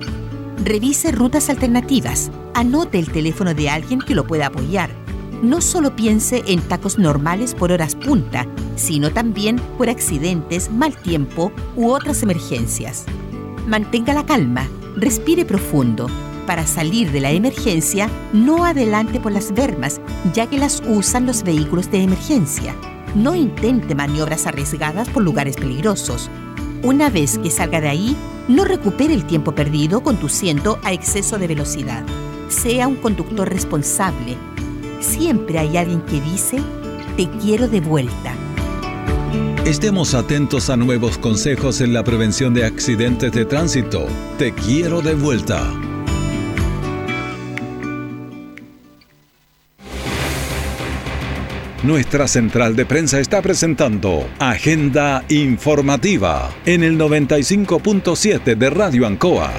Revise 0.62 1.10
rutas 1.10 1.48
alternativas. 1.48 2.30
Anote 2.54 2.98
el 2.98 3.10
teléfono 3.10 3.54
de 3.54 3.70
alguien 3.70 4.00
que 4.00 4.14
lo 4.14 4.26
pueda 4.26 4.48
apoyar 4.48 4.90
no 5.42 5.60
solo 5.60 5.96
piense 5.96 6.42
en 6.46 6.60
tacos 6.60 6.98
normales 6.98 7.54
por 7.54 7.72
horas 7.72 7.94
punta, 7.94 8.46
sino 8.76 9.10
también 9.10 9.56
por 9.78 9.88
accidentes, 9.88 10.70
mal 10.70 10.94
tiempo 10.96 11.52
u 11.76 11.90
otras 11.90 12.22
emergencias. 12.22 13.06
Mantenga 13.66 14.12
la 14.12 14.26
calma, 14.26 14.68
respire 14.96 15.44
profundo. 15.44 16.08
Para 16.46 16.66
salir 16.66 17.12
de 17.12 17.20
la 17.20 17.30
emergencia, 17.30 18.10
no 18.32 18.64
adelante 18.64 19.20
por 19.20 19.32
las 19.32 19.52
vermas, 19.52 20.00
ya 20.34 20.46
que 20.46 20.58
las 20.58 20.82
usan 20.86 21.26
los 21.26 21.42
vehículos 21.42 21.90
de 21.90 22.02
emergencia. 22.02 22.74
No 23.14 23.34
intente 23.34 23.94
maniobras 23.94 24.46
arriesgadas 24.46 25.08
por 25.08 25.22
lugares 25.22 25.56
peligrosos. 25.56 26.30
Una 26.82 27.10
vez 27.10 27.38
que 27.38 27.50
salga 27.50 27.80
de 27.80 27.88
ahí, 27.88 28.16
No 28.48 28.64
recupere 28.64 29.14
el 29.14 29.26
tiempo 29.26 29.52
perdido 29.52 30.02
conduciendo 30.02 30.80
a 30.82 30.92
exceso 30.92 31.38
de 31.38 31.46
velocidad. 31.46 32.02
Sea 32.48 32.88
un 32.88 32.96
conductor 32.96 33.48
responsable. 33.48 34.36
Siempre 34.98 35.58
hay 35.58 35.76
alguien 35.76 36.00
que 36.02 36.20
dice, 36.20 36.58
te 37.16 37.28
quiero 37.38 37.68
de 37.68 37.80
vuelta. 37.80 38.34
Estemos 39.64 40.14
atentos 40.14 40.68
a 40.68 40.76
nuevos 40.76 41.16
consejos 41.16 41.80
en 41.80 41.92
la 41.92 42.02
prevención 42.02 42.52
de 42.54 42.64
accidentes 42.64 43.30
de 43.30 43.44
tránsito. 43.44 44.06
Te 44.36 44.52
quiero 44.52 45.00
de 45.00 45.14
vuelta. 45.14 45.89
Nuestra 51.82 52.28
central 52.28 52.76
de 52.76 52.84
prensa 52.84 53.20
está 53.20 53.40
presentando 53.40 54.28
Agenda 54.38 55.24
Informativa 55.30 56.50
en 56.66 56.82
el 56.82 56.98
95.7 56.98 58.54
de 58.54 58.68
Radio 58.68 59.06
Ancoa. 59.06 59.50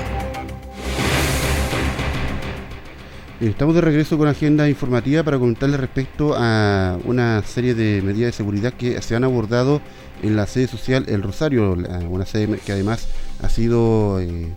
Estamos 3.39 3.73
de 3.73 3.81
regreso 3.81 4.19
con 4.19 4.27
agenda 4.27 4.69
informativa 4.69 5.23
para 5.23 5.39
comentarles 5.39 5.79
respecto 5.79 6.35
a 6.37 6.99
una 7.05 7.41
serie 7.41 7.73
de 7.73 8.03
medidas 8.03 8.33
de 8.33 8.37
seguridad 8.37 8.73
que 8.73 9.01
se 9.01 9.15
han 9.15 9.23
abordado 9.23 9.81
en 10.21 10.35
la 10.35 10.45
sede 10.45 10.67
social 10.67 11.05
El 11.07 11.23
Rosario, 11.23 11.75
una 12.07 12.27
sede 12.27 12.59
que 12.63 12.71
además 12.71 13.07
ha 13.41 13.49
sido 13.49 14.19
eh, 14.21 14.53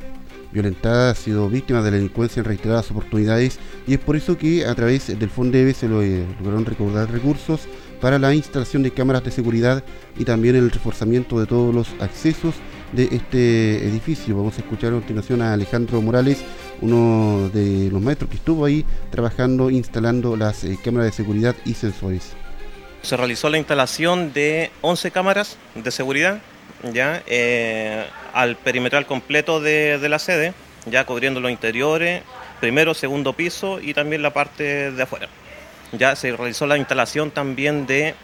violentada, 0.54 1.10
ha 1.10 1.14
sido 1.14 1.50
víctima 1.50 1.82
de 1.82 1.90
la 1.90 1.96
delincuencia 1.96 2.40
en 2.40 2.46
reiteradas 2.46 2.90
oportunidades 2.90 3.58
y 3.86 3.94
es 3.94 4.00
por 4.00 4.16
eso 4.16 4.38
que 4.38 4.64
a 4.64 4.74
través 4.74 5.18
del 5.18 5.28
FONDEVE 5.28 5.74
se 5.74 5.86
eh, 5.86 6.24
lograron 6.38 6.64
recaudar 6.64 7.10
recursos 7.10 7.62
para 8.00 8.18
la 8.18 8.34
instalación 8.34 8.82
de 8.82 8.92
cámaras 8.92 9.24
de 9.24 9.32
seguridad 9.32 9.82
y 10.16 10.24
también 10.24 10.56
el 10.56 10.70
reforzamiento 10.70 11.40
de 11.40 11.46
todos 11.46 11.74
los 11.74 11.88
accesos 12.00 12.54
de 12.92 13.08
este 13.10 13.86
edificio. 13.88 14.36
Vamos 14.36 14.56
a 14.56 14.60
escuchar 14.60 14.92
a 14.92 14.96
continuación 14.96 15.42
a 15.42 15.52
Alejandro 15.52 16.00
Morales, 16.00 16.44
uno 16.80 17.50
de 17.52 17.90
los 17.90 18.00
maestros 18.00 18.30
que 18.30 18.36
estuvo 18.36 18.64
ahí 18.64 18.84
trabajando, 19.10 19.70
instalando 19.70 20.36
las 20.36 20.62
eh, 20.64 20.78
cámaras 20.82 21.06
de 21.06 21.12
seguridad 21.12 21.56
y 21.64 21.74
sensores. 21.74 22.32
Se 23.02 23.16
realizó 23.16 23.50
la 23.50 23.58
instalación 23.58 24.32
de 24.32 24.70
11 24.82 25.10
cámaras 25.10 25.56
de 25.74 25.90
seguridad 25.90 26.40
ya 26.92 27.22
eh, 27.26 28.04
al 28.32 28.56
perimetral 28.56 29.06
completo 29.06 29.60
de, 29.60 29.98
la 30.08 30.18
sede, 30.18 30.52
ya 30.86 31.04
cubriendo 31.04 31.40
los 31.40 31.50
interiores, 31.50 32.22
primero, 32.60 32.94
segundo 32.94 33.32
piso 33.32 33.80
y 33.80 33.94
también 33.94 34.22
la 34.22 34.32
parte 34.32 34.90
de 34.90 35.02
afuera. 35.02 35.28
Ya 35.92 36.16
se 36.16 36.36
realizó 36.36 36.66
la 36.66 36.76
instalación 36.76 37.30
también 37.30 37.86
de 37.86 38.14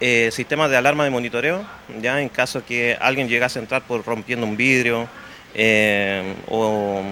eh, 0.00 0.30
sistemas 0.32 0.70
de 0.70 0.76
alarma 0.76 1.04
de 1.04 1.10
monitoreo, 1.10 1.64
ya 2.00 2.20
en 2.20 2.28
caso 2.28 2.64
que 2.64 2.96
alguien 3.00 3.28
llegase 3.28 3.58
a 3.58 3.62
entrar 3.62 3.82
por 3.82 4.04
rompiendo 4.04 4.46
un 4.46 4.56
vidrio 4.56 5.08
eh, 5.54 6.34
o, 6.48 7.02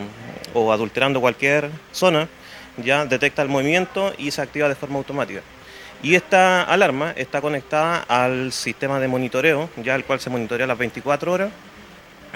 o 0.54 0.72
adulterando 0.72 1.20
cualquier 1.20 1.70
zona, 1.92 2.28
ya 2.76 3.06
detecta 3.06 3.42
el 3.42 3.48
movimiento 3.48 4.12
y 4.18 4.30
se 4.30 4.42
activa 4.42 4.68
de 4.68 4.74
forma 4.74 4.98
automática. 4.98 5.42
Y 6.06 6.14
esta 6.14 6.62
alarma 6.62 7.12
está 7.16 7.40
conectada 7.40 7.98
al 8.06 8.52
sistema 8.52 9.00
de 9.00 9.08
monitoreo, 9.08 9.68
ya 9.82 9.96
el 9.96 10.04
cual 10.04 10.20
se 10.20 10.30
monitorea 10.30 10.64
las 10.64 10.78
24 10.78 11.32
horas, 11.32 11.50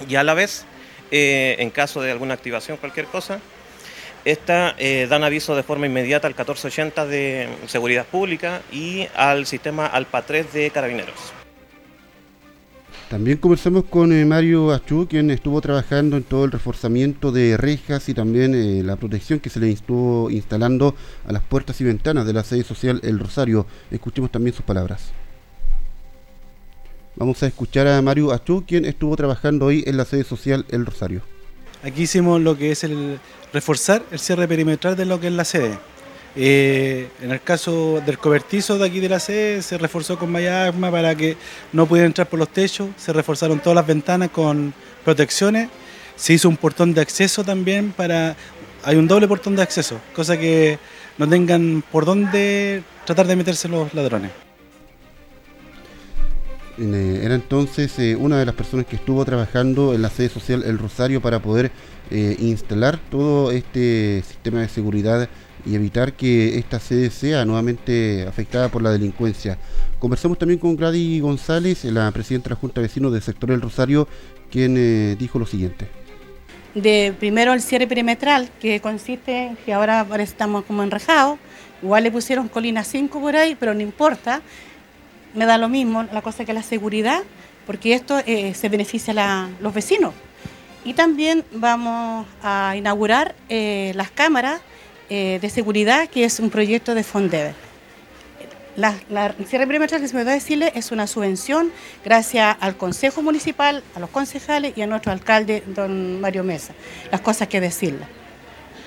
y 0.09 0.17
a 0.17 0.25
la 0.25 0.35
vez, 0.35 0.65
eh, 1.13 1.55
en 1.61 1.71
caso 1.71 2.03
de 2.03 2.11
alguna 2.11 2.35
activación, 2.35 2.79
cualquier 2.79 3.07
cosa, 3.07 3.39
esta 4.25 4.75
eh, 4.77 5.07
dan 5.09 5.23
aviso 5.23 5.55
de 5.55 5.63
forma 5.63 5.87
inmediata 5.87 6.27
al 6.27 6.33
1480 6.33 7.07
de 7.07 7.49
Seguridad 7.69 8.07
Pública 8.07 8.61
y 8.73 9.07
al 9.15 9.47
sistema 9.47 9.87
ALPA 9.87 10.23
3 10.23 10.53
de 10.53 10.71
Carabineros. 10.73 11.40
También 13.11 13.39
conversamos 13.39 13.87
con 13.87 14.13
eh, 14.13 14.25
Mario 14.25 14.71
Achú, 14.71 15.09
quien 15.09 15.33
estuvo 15.33 15.61
trabajando 15.61 16.17
en 16.17 16.23
todo 16.23 16.45
el 16.45 16.53
reforzamiento 16.53 17.33
de 17.33 17.57
rejas 17.57 18.09
y 18.09 18.15
también 18.15 18.55
eh, 18.55 18.85
la 18.85 18.95
protección 18.95 19.41
que 19.41 19.51
se 19.51 19.59
le 19.59 19.69
estuvo 19.69 20.31
instalando 20.31 20.95
a 21.27 21.33
las 21.33 21.43
puertas 21.43 21.81
y 21.81 21.85
ventanas 21.85 22.25
de 22.25 22.33
la 22.35 22.45
sede 22.45 22.63
social 22.63 23.01
El 23.03 23.19
Rosario. 23.19 23.67
Escuchemos 23.91 24.31
también 24.31 24.55
sus 24.55 24.65
palabras. 24.65 25.11
Vamos 27.17 27.43
a 27.43 27.49
escuchar 27.49 27.89
a 27.89 28.01
Mario 28.01 28.31
Achú, 28.31 28.63
quien 28.65 28.85
estuvo 28.85 29.17
trabajando 29.17 29.67
hoy 29.67 29.83
en 29.89 29.97
la 29.97 30.05
sede 30.05 30.23
social 30.23 30.65
El 30.69 30.87
Rosario. 30.87 31.23
Aquí 31.83 32.03
hicimos 32.03 32.41
lo 32.41 32.57
que 32.57 32.71
es 32.71 32.85
el 32.85 33.19
reforzar 33.53 34.05
el 34.13 34.21
cierre 34.21 34.47
perimetral 34.47 34.95
de 34.95 35.07
lo 35.07 35.19
que 35.19 35.27
es 35.27 35.33
la 35.33 35.45
sede. 35.45 35.81
Eh, 36.37 37.09
en 37.21 37.33
el 37.33 37.43
caso 37.43 38.01
del 38.07 38.19
cobertizo 38.19 38.79
de 38.79 38.87
aquí 38.87 39.01
de 39.01 39.09
la 39.09 39.19
sede 39.19 39.63
se 39.63 39.77
reforzó 39.79 40.17
con 40.17 40.31
malla 40.31 40.73
para 40.73 41.15
que 41.17 41.37
no 41.73 41.87
pudieran 41.87 42.11
entrar 42.11 42.29
por 42.29 42.39
los 42.39 42.49
techos, 42.49 42.89
se 42.97 43.13
reforzaron 43.13 43.59
todas 43.59 43.75
las 43.75 43.87
ventanas 43.87 44.31
con 44.31 44.73
protecciones, 45.05 45.69
se 46.15 46.35
hizo 46.35 46.49
un 46.49 46.57
portón 46.57 46.95
de 46.95 47.01
acceso 47.01 47.43
también 47.43 47.93
para... 47.93 48.37
Hay 48.83 48.97
un 48.97 49.07
doble 49.07 49.29
portón 49.29 49.57
de 49.57 49.63
acceso, 49.63 50.01
cosa 50.15 50.39
que 50.39 50.79
no 51.19 51.29
tengan 51.29 51.83
por 51.93 52.07
dónde 52.07 52.83
tratar 53.05 53.27
de 53.27 53.37
meterse 53.37 53.69
los 53.69 53.93
ladrones. 53.93 54.31
Eh, 56.79 57.21
era 57.23 57.35
entonces 57.35 57.99
eh, 57.99 58.17
una 58.17 58.39
de 58.39 58.47
las 58.47 58.55
personas 58.55 58.87
que 58.87 58.97
estuvo 58.97 59.23
trabajando 59.27 59.93
en 59.93 60.01
la 60.01 60.09
sede 60.09 60.31
social 60.31 60.63
El 60.63 60.79
Rosario 60.79 61.21
para 61.21 61.41
poder 61.41 61.73
instalar 62.11 62.99
todo 63.09 63.53
este 63.53 64.25
sistema 64.27 64.63
de 64.63 64.69
seguridad 64.69 65.29
y 65.65 65.75
evitar 65.75 66.13
que 66.13 66.59
esta 66.59 66.81
sede 66.81 67.11
sea 67.11 67.45
nuevamente 67.45 68.27
afectada 68.27 68.69
por 68.69 68.83
la 68.83 68.91
delincuencia. 68.91 69.59
Conversamos 69.99 70.39
también 70.39 70.59
con 70.59 70.77
Gladys 70.77 71.21
González, 71.23 71.85
la 71.85 72.11
presidenta 72.11 72.49
de 72.49 72.55
la 72.55 72.61
Junta 72.61 72.81
de 72.81 72.87
Vecinos 72.87 73.13
del 73.13 73.23
sector 73.23 73.51
del 73.51 73.61
Rosario, 73.61 74.09
quien 74.51 74.77
eh, 74.77 75.17
dijo 75.19 75.39
lo 75.39 75.47
siguiente. 75.47 75.89
De 76.75 77.15
primero 77.19 77.53
el 77.53 77.61
cierre 77.61 77.87
perimetral, 77.87 78.49
que 78.61 78.81
consiste, 78.81 79.57
que 79.65 79.73
ahora 79.73 80.07
estamos 80.19 80.65
como 80.65 80.83
enrejados, 80.83 81.39
igual 81.83 82.05
le 82.05 82.11
pusieron 82.11 82.49
colina 82.49 82.85
5 82.85 83.21
por 83.21 83.37
ahí, 83.37 83.57
pero 83.59 83.75
no 83.75 83.81
importa, 83.81 84.41
me 85.35 85.47
da 85.47 85.59
lo 85.59 85.69
mismo, 85.69 86.05
la 86.05 86.23
cosa 86.23 86.45
que 86.45 86.53
la 86.53 86.63
seguridad, 86.63 87.23
porque 87.67 87.95
esto 87.95 88.21
eh, 88.27 88.55
se 88.55 88.69
beneficia 88.69 89.15
a 89.17 89.49
los 89.61 89.75
vecinos. 89.75 90.15
Y 90.85 90.95
también 90.95 91.45
vamos 91.53 92.27
a 92.43 92.75
inaugurar 92.77 93.35
eh, 93.49 93.93
las 93.95 94.11
cámaras 94.11 94.61
eh, 95.11 95.41
de 95.43 95.51
seguridad, 95.51 96.09
que 96.09 96.25
es 96.25 96.39
un 96.39 96.51
proyecto 96.51 96.95
de 96.95 97.03
Fondever. 97.03 97.55
La, 98.77 98.95
la 99.11 99.35
cierre 99.47 99.67
perimetral 99.67 100.01
que 100.01 100.07
se 100.07 100.15
me 100.15 100.23
va 100.23 100.31
a 100.31 100.35
decirle 100.35 100.73
es 100.77 100.93
una 100.93 101.09
subvención 101.09 101.73
gracias 102.05 102.57
al 102.61 102.77
Consejo 102.77 103.21
Municipal, 103.21 103.83
a 103.97 104.01
los 104.01 104.09
concejales 104.09 104.73
y 104.77 104.83
a 104.83 104.87
nuestro 104.87 105.11
alcalde, 105.11 105.65
don 105.67 106.21
Mario 106.21 106.45
Mesa. 106.45 106.75
Las 107.11 107.21
cosas 107.21 107.49
que 107.49 107.61
decirle. 107.61 108.07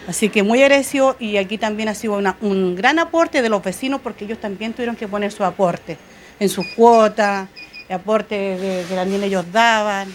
Así 0.07 0.29
que 0.29 0.43
muy 0.43 0.61
agradecido 0.63 1.17
y 1.19 1.35
aquí 1.35 1.57
también 1.57 1.89
ha 1.89 1.93
sido 1.93 2.19
un 2.41 2.75
gran 2.75 2.99
aporte 2.99 3.41
de 3.41 3.49
los 3.49 3.61
vecinos 3.61 3.99
porque 4.01 4.23
ellos 4.23 4.39
también 4.39 4.71
tuvieron 4.71 4.95
que 4.95 5.07
poner 5.09 5.31
su 5.31 5.43
aporte 5.43 5.97
en 6.39 6.47
sus 6.47 6.65
cuotas, 6.67 7.49
aporte 7.89 8.85
que 8.87 8.95
también 8.95 9.23
ellos 9.23 9.45
daban. 9.51 10.07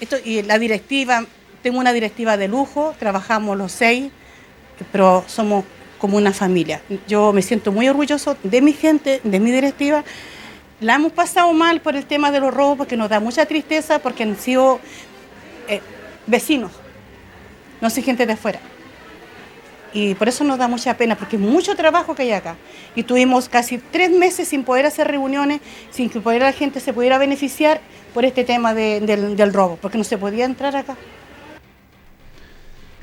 Esto, 0.00 0.16
y 0.24 0.42
la 0.42 0.58
directiva, 0.58 1.24
tengo 1.62 1.78
una 1.78 1.92
directiva 1.92 2.38
de 2.38 2.48
lujo, 2.48 2.94
trabajamos 2.98 3.56
los 3.56 3.72
seis 3.72 4.10
pero 4.92 5.24
somos 5.26 5.64
como 5.98 6.16
una 6.16 6.32
familia. 6.32 6.82
Yo 7.08 7.32
me 7.32 7.42
siento 7.42 7.72
muy 7.72 7.88
orgulloso 7.88 8.36
de 8.42 8.60
mi 8.60 8.72
gente, 8.72 9.20
de 9.24 9.40
mi 9.40 9.50
directiva. 9.50 10.04
La 10.80 10.96
hemos 10.96 11.12
pasado 11.12 11.52
mal 11.52 11.80
por 11.80 11.96
el 11.96 12.04
tema 12.04 12.30
de 12.30 12.40
los 12.40 12.52
robos, 12.52 12.76
porque 12.76 12.96
nos 12.96 13.08
da 13.08 13.20
mucha 13.20 13.46
tristeza, 13.46 14.00
porque 14.00 14.24
han 14.24 14.36
sido 14.36 14.80
eh, 15.68 15.80
vecinos, 16.26 16.72
no 17.80 17.88
sé 17.88 18.02
gente 18.02 18.26
de 18.26 18.34
afuera. 18.34 18.60
Y 19.94 20.16
por 20.16 20.28
eso 20.28 20.42
nos 20.42 20.58
da 20.58 20.66
mucha 20.66 20.96
pena, 20.96 21.14
porque 21.16 21.38
mucho 21.38 21.76
trabajo 21.76 22.16
que 22.16 22.22
hay 22.22 22.32
acá. 22.32 22.56
Y 22.96 23.04
tuvimos 23.04 23.48
casi 23.48 23.78
tres 23.78 24.10
meses 24.10 24.48
sin 24.48 24.64
poder 24.64 24.86
hacer 24.86 25.06
reuniones, 25.06 25.60
sin 25.90 26.10
que 26.10 26.20
la 26.20 26.52
gente 26.52 26.80
se 26.80 26.92
pudiera 26.92 27.16
beneficiar 27.16 27.80
por 28.12 28.24
este 28.24 28.42
tema 28.44 28.74
del 28.74 29.52
robo, 29.52 29.78
porque 29.80 29.96
no 29.96 30.04
se 30.04 30.18
podía 30.18 30.44
entrar 30.44 30.74
acá. 30.74 30.96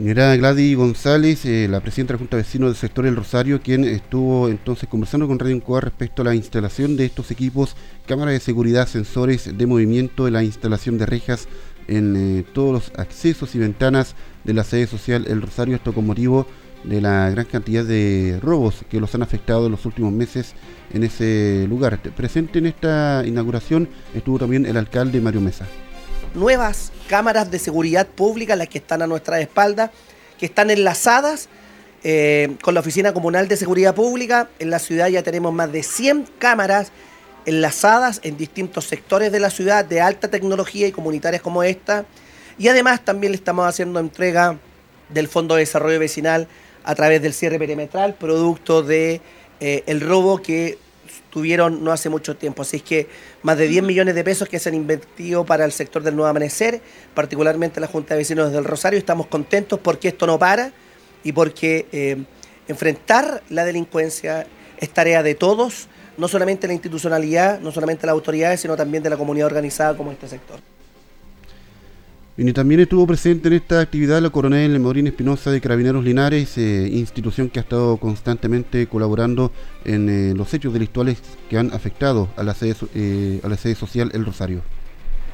Era 0.03 0.35
Gladys 0.35 0.75
González, 0.75 1.45
eh, 1.45 1.67
la 1.69 1.79
presidenta 1.79 2.13
de 2.13 2.15
la 2.15 2.19
Junta 2.19 2.37
de 2.37 2.43
Vecinos 2.43 2.69
del 2.69 2.75
sector 2.75 3.05
El 3.05 3.15
Rosario, 3.15 3.61
quien 3.61 3.83
estuvo 3.83 4.49
entonces 4.49 4.89
conversando 4.89 5.27
con 5.27 5.37
Radio 5.37 5.55
Incoa 5.55 5.79
respecto 5.79 6.23
a 6.23 6.25
la 6.25 6.33
instalación 6.33 6.97
de 6.97 7.05
estos 7.05 7.29
equipos, 7.29 7.75
cámaras 8.07 8.33
de 8.33 8.39
seguridad, 8.39 8.87
sensores 8.87 9.55
de 9.55 9.65
movimiento, 9.67 10.27
la 10.31 10.43
instalación 10.43 10.97
de 10.97 11.05
rejas 11.05 11.47
en 11.87 12.15
eh, 12.15 12.43
todos 12.51 12.73
los 12.73 12.99
accesos 12.99 13.53
y 13.53 13.59
ventanas 13.59 14.15
de 14.43 14.55
la 14.55 14.63
sede 14.63 14.87
social 14.87 15.25
El 15.27 15.43
Rosario, 15.43 15.75
esto 15.75 15.93
con 15.93 16.07
motivo 16.07 16.47
de 16.83 16.99
la 16.99 17.29
gran 17.29 17.45
cantidad 17.45 17.85
de 17.85 18.39
robos 18.41 18.83
que 18.89 18.99
los 18.99 19.13
han 19.13 19.21
afectado 19.21 19.67
en 19.67 19.71
los 19.71 19.85
últimos 19.85 20.11
meses 20.11 20.55
en 20.93 21.03
ese 21.03 21.67
lugar. 21.69 21.99
Presente 21.99 22.57
en 22.57 22.65
esta 22.65 23.23
inauguración 23.23 23.87
estuvo 24.15 24.39
también 24.39 24.65
el 24.65 24.77
alcalde 24.77 25.21
Mario 25.21 25.41
Mesa 25.41 25.67
nuevas 26.33 26.91
cámaras 27.07 27.51
de 27.51 27.59
seguridad 27.59 28.07
pública, 28.07 28.55
las 28.55 28.69
que 28.69 28.77
están 28.77 29.01
a 29.01 29.07
nuestra 29.07 29.39
espalda, 29.39 29.91
que 30.39 30.45
están 30.45 30.69
enlazadas 30.71 31.49
eh, 32.03 32.55
con 32.61 32.73
la 32.73 32.79
Oficina 32.79 33.13
Comunal 33.13 33.47
de 33.47 33.57
Seguridad 33.57 33.93
Pública. 33.93 34.49
En 34.59 34.69
la 34.69 34.79
ciudad 34.79 35.07
ya 35.07 35.23
tenemos 35.23 35.53
más 35.53 35.71
de 35.71 35.83
100 35.83 36.27
cámaras 36.39 36.91
enlazadas 37.45 38.19
en 38.23 38.37
distintos 38.37 38.85
sectores 38.85 39.31
de 39.31 39.39
la 39.39 39.49
ciudad 39.49 39.85
de 39.85 40.01
alta 40.01 40.29
tecnología 40.29 40.87
y 40.87 40.91
comunitarias 40.91 41.41
como 41.41 41.63
esta. 41.63 42.05
Y 42.57 42.67
además 42.67 43.03
también 43.03 43.31
le 43.31 43.37
estamos 43.37 43.67
haciendo 43.67 43.99
entrega 43.99 44.57
del 45.09 45.27
Fondo 45.27 45.55
de 45.55 45.61
Desarrollo 45.61 45.99
Vecinal 45.99 46.47
a 46.83 46.95
través 46.95 47.21
del 47.21 47.33
cierre 47.33 47.59
perimetral, 47.59 48.15
producto 48.15 48.81
de 48.81 49.21
eh, 49.59 49.83
el 49.85 50.01
robo 50.01 50.41
que 50.41 50.77
tuvieron 51.31 51.83
no 51.83 51.91
hace 51.91 52.09
mucho 52.09 52.35
tiempo. 52.35 52.61
Así 52.61 52.77
es 52.77 52.83
que 52.83 53.07
más 53.41 53.57
de 53.57 53.67
10 53.67 53.83
millones 53.83 54.13
de 54.13 54.23
pesos 54.23 54.47
que 54.47 54.59
se 54.59 54.69
han 54.69 54.75
invertido 54.75 55.45
para 55.45 55.65
el 55.65 55.71
sector 55.71 56.03
del 56.03 56.15
Nuevo 56.15 56.29
Amanecer, 56.29 56.81
particularmente 57.15 57.79
la 57.79 57.87
Junta 57.87 58.13
de 58.13 58.19
Vecinos 58.19 58.51
del 58.51 58.65
Rosario. 58.65 58.99
Estamos 58.99 59.27
contentos 59.27 59.79
porque 59.79 60.09
esto 60.09 60.27
no 60.27 60.37
para 60.37 60.71
y 61.23 61.31
porque 61.31 61.87
eh, 61.91 62.17
enfrentar 62.67 63.41
la 63.49 63.65
delincuencia 63.65 64.45
es 64.77 64.89
tarea 64.89 65.23
de 65.23 65.35
todos, 65.35 65.87
no 66.17 66.27
solamente 66.27 66.67
la 66.67 66.73
institucionalidad, 66.73 67.59
no 67.59 67.71
solamente 67.71 68.05
las 68.05 68.13
autoridades, 68.13 68.59
sino 68.59 68.75
también 68.75 69.03
de 69.03 69.09
la 69.09 69.17
comunidad 69.17 69.47
organizada 69.47 69.95
como 69.95 70.11
este 70.11 70.27
sector. 70.27 70.59
También 72.55 72.79
estuvo 72.79 73.05
presente 73.05 73.49
en 73.49 73.55
esta 73.55 73.81
actividad 73.81 74.21
la 74.21 74.29
coronel 74.29 74.79
Morín 74.79 75.05
Espinosa 75.05 75.51
de 75.51 75.59
Carabineros 75.59 76.03
Linares, 76.03 76.57
eh, 76.57 76.89
institución 76.91 77.49
que 77.49 77.59
ha 77.59 77.63
estado 77.63 77.97
constantemente 77.97 78.87
colaborando 78.87 79.51
en 79.83 80.09
eh, 80.09 80.33
los 80.33 80.51
hechos 80.53 80.73
delictuales 80.73 81.21
que 81.49 81.57
han 81.57 81.73
afectado 81.73 82.29
a 82.37 82.43
la 82.43 82.53
sede, 82.53 83.41
a 83.43 83.49
la 83.49 83.57
sede 83.57 83.75
social 83.75 84.11
El 84.13 84.25
Rosario. 84.25 84.61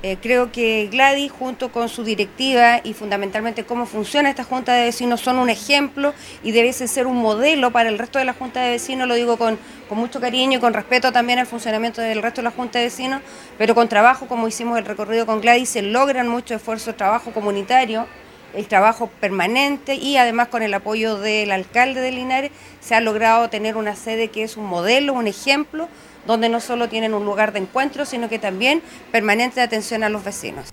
Eh, 0.03 0.17
creo 0.21 0.51
que 0.51 0.89
Gladys, 0.91 1.31
junto 1.31 1.71
con 1.71 1.89
su 1.89 2.03
directiva 2.03 2.81
y 2.83 2.93
fundamentalmente 2.93 3.63
cómo 3.63 3.87
funciona 3.87 4.29
esta 4.29 4.43
Junta 4.43 4.75
de 4.75 4.83
Vecinos, 4.85 5.21
son 5.21 5.39
un 5.39 5.49
ejemplo 5.49 6.13
y 6.43 6.51
debe 6.51 6.71
ser 6.71 7.07
un 7.07 7.17
modelo 7.17 7.71
para 7.71 7.89
el 7.89 7.97
resto 7.97 8.19
de 8.19 8.25
la 8.25 8.33
Junta 8.33 8.61
de 8.61 8.71
Vecinos, 8.71 9.07
lo 9.07 9.15
digo 9.15 9.37
con, 9.37 9.57
con 9.89 9.97
mucho 9.97 10.21
cariño 10.21 10.59
y 10.59 10.61
con 10.61 10.75
respeto 10.75 11.11
también 11.11 11.39
al 11.39 11.47
funcionamiento 11.47 12.01
del 12.01 12.21
resto 12.21 12.41
de 12.41 12.43
la 12.43 12.51
Junta 12.51 12.77
de 12.77 12.85
Vecinos, 12.85 13.21
pero 13.57 13.73
con 13.73 13.89
trabajo, 13.89 14.27
como 14.27 14.47
hicimos 14.47 14.77
el 14.77 14.85
recorrido 14.85 15.25
con 15.25 15.41
Gladys, 15.41 15.69
se 15.69 15.81
logran 15.81 16.27
mucho 16.27 16.53
esfuerzo, 16.53 16.93
trabajo 16.93 17.31
comunitario, 17.31 18.05
el 18.53 18.67
trabajo 18.67 19.07
permanente 19.19 19.95
y 19.95 20.17
además 20.17 20.49
con 20.49 20.61
el 20.61 20.73
apoyo 20.75 21.17
del 21.17 21.51
alcalde 21.51 22.01
de 22.01 22.11
Linares 22.11 22.51
se 22.79 22.93
ha 22.93 23.01
logrado 23.01 23.49
tener 23.49 23.75
una 23.75 23.95
sede 23.95 24.29
que 24.29 24.43
es 24.43 24.57
un 24.57 24.65
modelo, 24.65 25.13
un 25.13 25.25
ejemplo 25.25 25.89
donde 26.27 26.49
no 26.49 26.59
solo 26.59 26.89
tienen 26.89 27.13
un 27.13 27.25
lugar 27.25 27.53
de 27.53 27.59
encuentro, 27.59 28.05
sino 28.05 28.29
que 28.29 28.37
también 28.37 28.81
permanente 29.11 29.61
atención 29.61 30.03
a 30.03 30.09
los 30.09 30.23
vecinos. 30.23 30.67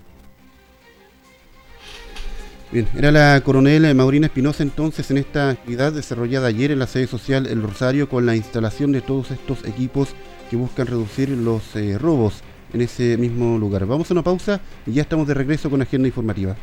Bien, 2.72 2.88
era 2.98 3.12
la 3.12 3.40
coronel 3.40 3.94
Maurina 3.94 4.26
Espinosa 4.26 4.64
entonces 4.64 5.08
en 5.12 5.18
esta 5.18 5.50
actividad 5.50 5.92
desarrollada 5.92 6.48
ayer 6.48 6.72
en 6.72 6.80
la 6.80 6.88
sede 6.88 7.06
social 7.06 7.46
El 7.46 7.62
Rosario 7.62 8.08
con 8.08 8.26
la 8.26 8.34
instalación 8.34 8.90
de 8.90 9.00
todos 9.00 9.30
estos 9.30 9.64
equipos 9.64 10.08
que 10.50 10.56
buscan 10.56 10.88
reducir 10.88 11.28
los 11.28 11.76
eh, 11.76 11.96
robos 11.98 12.42
en 12.72 12.80
ese 12.80 13.16
mismo 13.16 13.58
lugar. 13.58 13.86
Vamos 13.86 14.10
a 14.10 14.14
una 14.14 14.24
pausa 14.24 14.60
y 14.86 14.92
ya 14.92 15.02
estamos 15.02 15.28
de 15.28 15.34
regreso 15.34 15.70
con 15.70 15.82
agenda 15.82 16.08
informativa. 16.08 16.56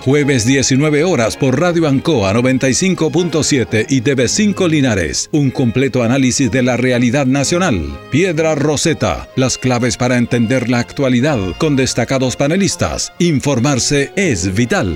Jueves 0.00 0.46
19 0.46 1.02
horas 1.02 1.36
por 1.36 1.60
Radio 1.60 1.88
Ancoa 1.88 2.32
95.7 2.32 3.86
y 3.88 4.00
TV5 4.00 4.68
Linares. 4.68 5.28
Un 5.32 5.50
completo 5.50 6.04
análisis 6.04 6.50
de 6.50 6.62
la 6.62 6.76
realidad 6.76 7.26
nacional. 7.26 7.98
Piedra 8.10 8.54
Roseta. 8.54 9.28
Las 9.34 9.58
claves 9.58 9.96
para 9.96 10.16
entender 10.16 10.68
la 10.68 10.78
actualidad 10.78 11.38
con 11.58 11.74
destacados 11.74 12.36
panelistas. 12.36 13.12
Informarse 13.18 14.12
es 14.14 14.54
vital. 14.54 14.94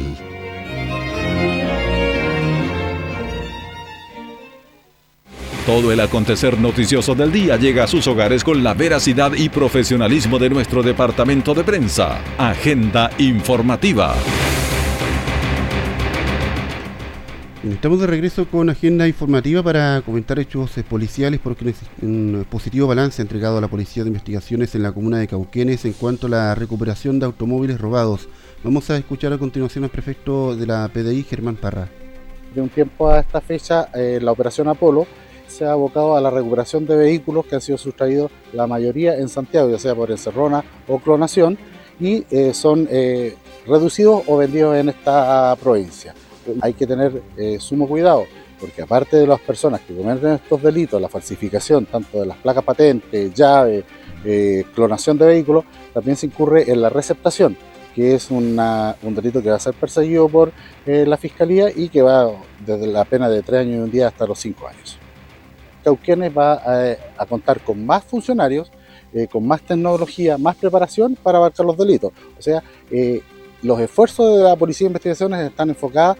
Todo 5.66 5.92
el 5.92 6.00
acontecer 6.00 6.58
noticioso 6.58 7.14
del 7.14 7.32
día 7.32 7.56
llega 7.56 7.84
a 7.84 7.88
sus 7.88 8.06
hogares 8.06 8.44
con 8.44 8.62
la 8.62 8.74
veracidad 8.74 9.32
y 9.34 9.48
profesionalismo 9.48 10.38
de 10.38 10.50
nuestro 10.50 10.82
departamento 10.82 11.54
de 11.54 11.64
prensa. 11.64 12.20
Agenda 12.38 13.10
informativa. 13.18 14.14
Estamos 17.70 18.00
de 18.00 18.08
regreso 18.08 18.48
con 18.50 18.70
agenda 18.70 19.06
informativa 19.06 19.62
para 19.62 20.02
comentar 20.04 20.36
hechos 20.40 20.76
eh, 20.78 20.82
policiales 20.82 21.38
porque 21.40 21.72
un 22.02 22.44
positivo 22.50 22.88
balance 22.88 23.22
entregado 23.22 23.58
a 23.58 23.60
la 23.60 23.68
Policía 23.68 24.02
de 24.02 24.08
Investigaciones 24.08 24.74
en 24.74 24.82
la 24.82 24.90
comuna 24.90 25.20
de 25.20 25.28
Cauquenes 25.28 25.84
en 25.84 25.92
cuanto 25.92 26.26
a 26.26 26.30
la 26.30 26.54
recuperación 26.56 27.20
de 27.20 27.26
automóviles 27.26 27.80
robados. 27.80 28.28
Vamos 28.64 28.90
a 28.90 28.96
escuchar 28.96 29.32
a 29.32 29.38
continuación 29.38 29.84
al 29.84 29.90
prefecto 29.90 30.56
de 30.56 30.66
la 30.66 30.90
PDI, 30.92 31.22
Germán 31.22 31.54
Parra. 31.54 31.88
De 32.52 32.60
un 32.60 32.68
tiempo 32.68 33.08
a 33.08 33.20
esta 33.20 33.40
fecha, 33.40 33.90
eh, 33.94 34.18
la 34.20 34.32
operación 34.32 34.66
Apolo 34.66 35.06
se 35.46 35.64
ha 35.64 35.70
abocado 35.70 36.16
a 36.16 36.20
la 36.20 36.30
recuperación 36.30 36.84
de 36.84 36.96
vehículos 36.96 37.46
que 37.46 37.54
han 37.54 37.60
sido 37.60 37.78
sustraídos 37.78 38.32
la 38.52 38.66
mayoría 38.66 39.16
en 39.16 39.28
Santiago, 39.28 39.70
ya 39.70 39.78
sea 39.78 39.94
por 39.94 40.10
encerrona 40.10 40.64
o 40.88 40.98
clonación, 40.98 41.56
y 42.00 42.24
eh, 42.32 42.54
son 42.54 42.88
reducidos 43.68 44.24
o 44.26 44.36
vendidos 44.36 44.76
en 44.76 44.88
esta 44.88 45.54
provincia 45.62 46.12
hay 46.60 46.74
que 46.74 46.86
tener 46.86 47.22
eh, 47.36 47.58
sumo 47.60 47.88
cuidado, 47.88 48.26
porque 48.60 48.82
aparte 48.82 49.16
de 49.16 49.26
las 49.26 49.40
personas 49.40 49.80
que 49.80 49.94
cometen 49.94 50.32
estos 50.32 50.62
delitos, 50.62 51.00
la 51.00 51.08
falsificación 51.08 51.86
tanto 51.86 52.20
de 52.20 52.26
las 52.26 52.36
placas 52.38 52.64
patentes, 52.64 53.32
llave, 53.34 53.84
eh, 54.24 54.64
clonación 54.74 55.18
de 55.18 55.26
vehículos, 55.26 55.64
también 55.92 56.16
se 56.16 56.26
incurre 56.26 56.70
en 56.70 56.80
la 56.80 56.88
receptación, 56.88 57.56
que 57.94 58.14
es 58.14 58.30
un 58.30 58.56
delito 59.14 59.42
que 59.42 59.50
va 59.50 59.56
a 59.56 59.60
ser 59.60 59.74
perseguido 59.74 60.28
por 60.28 60.52
eh, 60.86 61.04
la 61.06 61.16
Fiscalía 61.16 61.70
y 61.74 61.88
que 61.88 62.02
va 62.02 62.30
desde 62.64 62.86
la 62.86 63.04
pena 63.04 63.28
de 63.28 63.42
tres 63.42 63.60
años 63.60 63.76
y 63.76 63.80
un 63.80 63.90
día 63.90 64.08
hasta 64.08 64.26
los 64.26 64.38
cinco 64.38 64.68
años. 64.68 64.98
Cauquenes 65.84 66.32
va 66.36 66.62
a, 67.18 67.26
contar 67.26 67.60
con 67.60 67.84
más 67.84 68.04
funcionarios, 68.04 68.70
con 69.32 69.44
más 69.44 69.60
tecnología, 69.62 70.38
más 70.38 70.54
preparación 70.54 71.16
para 71.20 71.38
abarcar 71.38 71.66
los 71.66 71.76
delitos. 71.76 72.12
O 72.38 72.40
sea, 72.40 72.62
los 73.62 73.80
esfuerzos 73.80 74.38
de 74.38 74.44
la 74.44 74.56
Policía 74.56 74.86
de 74.86 74.90
Investigaciones 74.90 75.40
están 75.40 75.68
enfocados, 75.70 76.16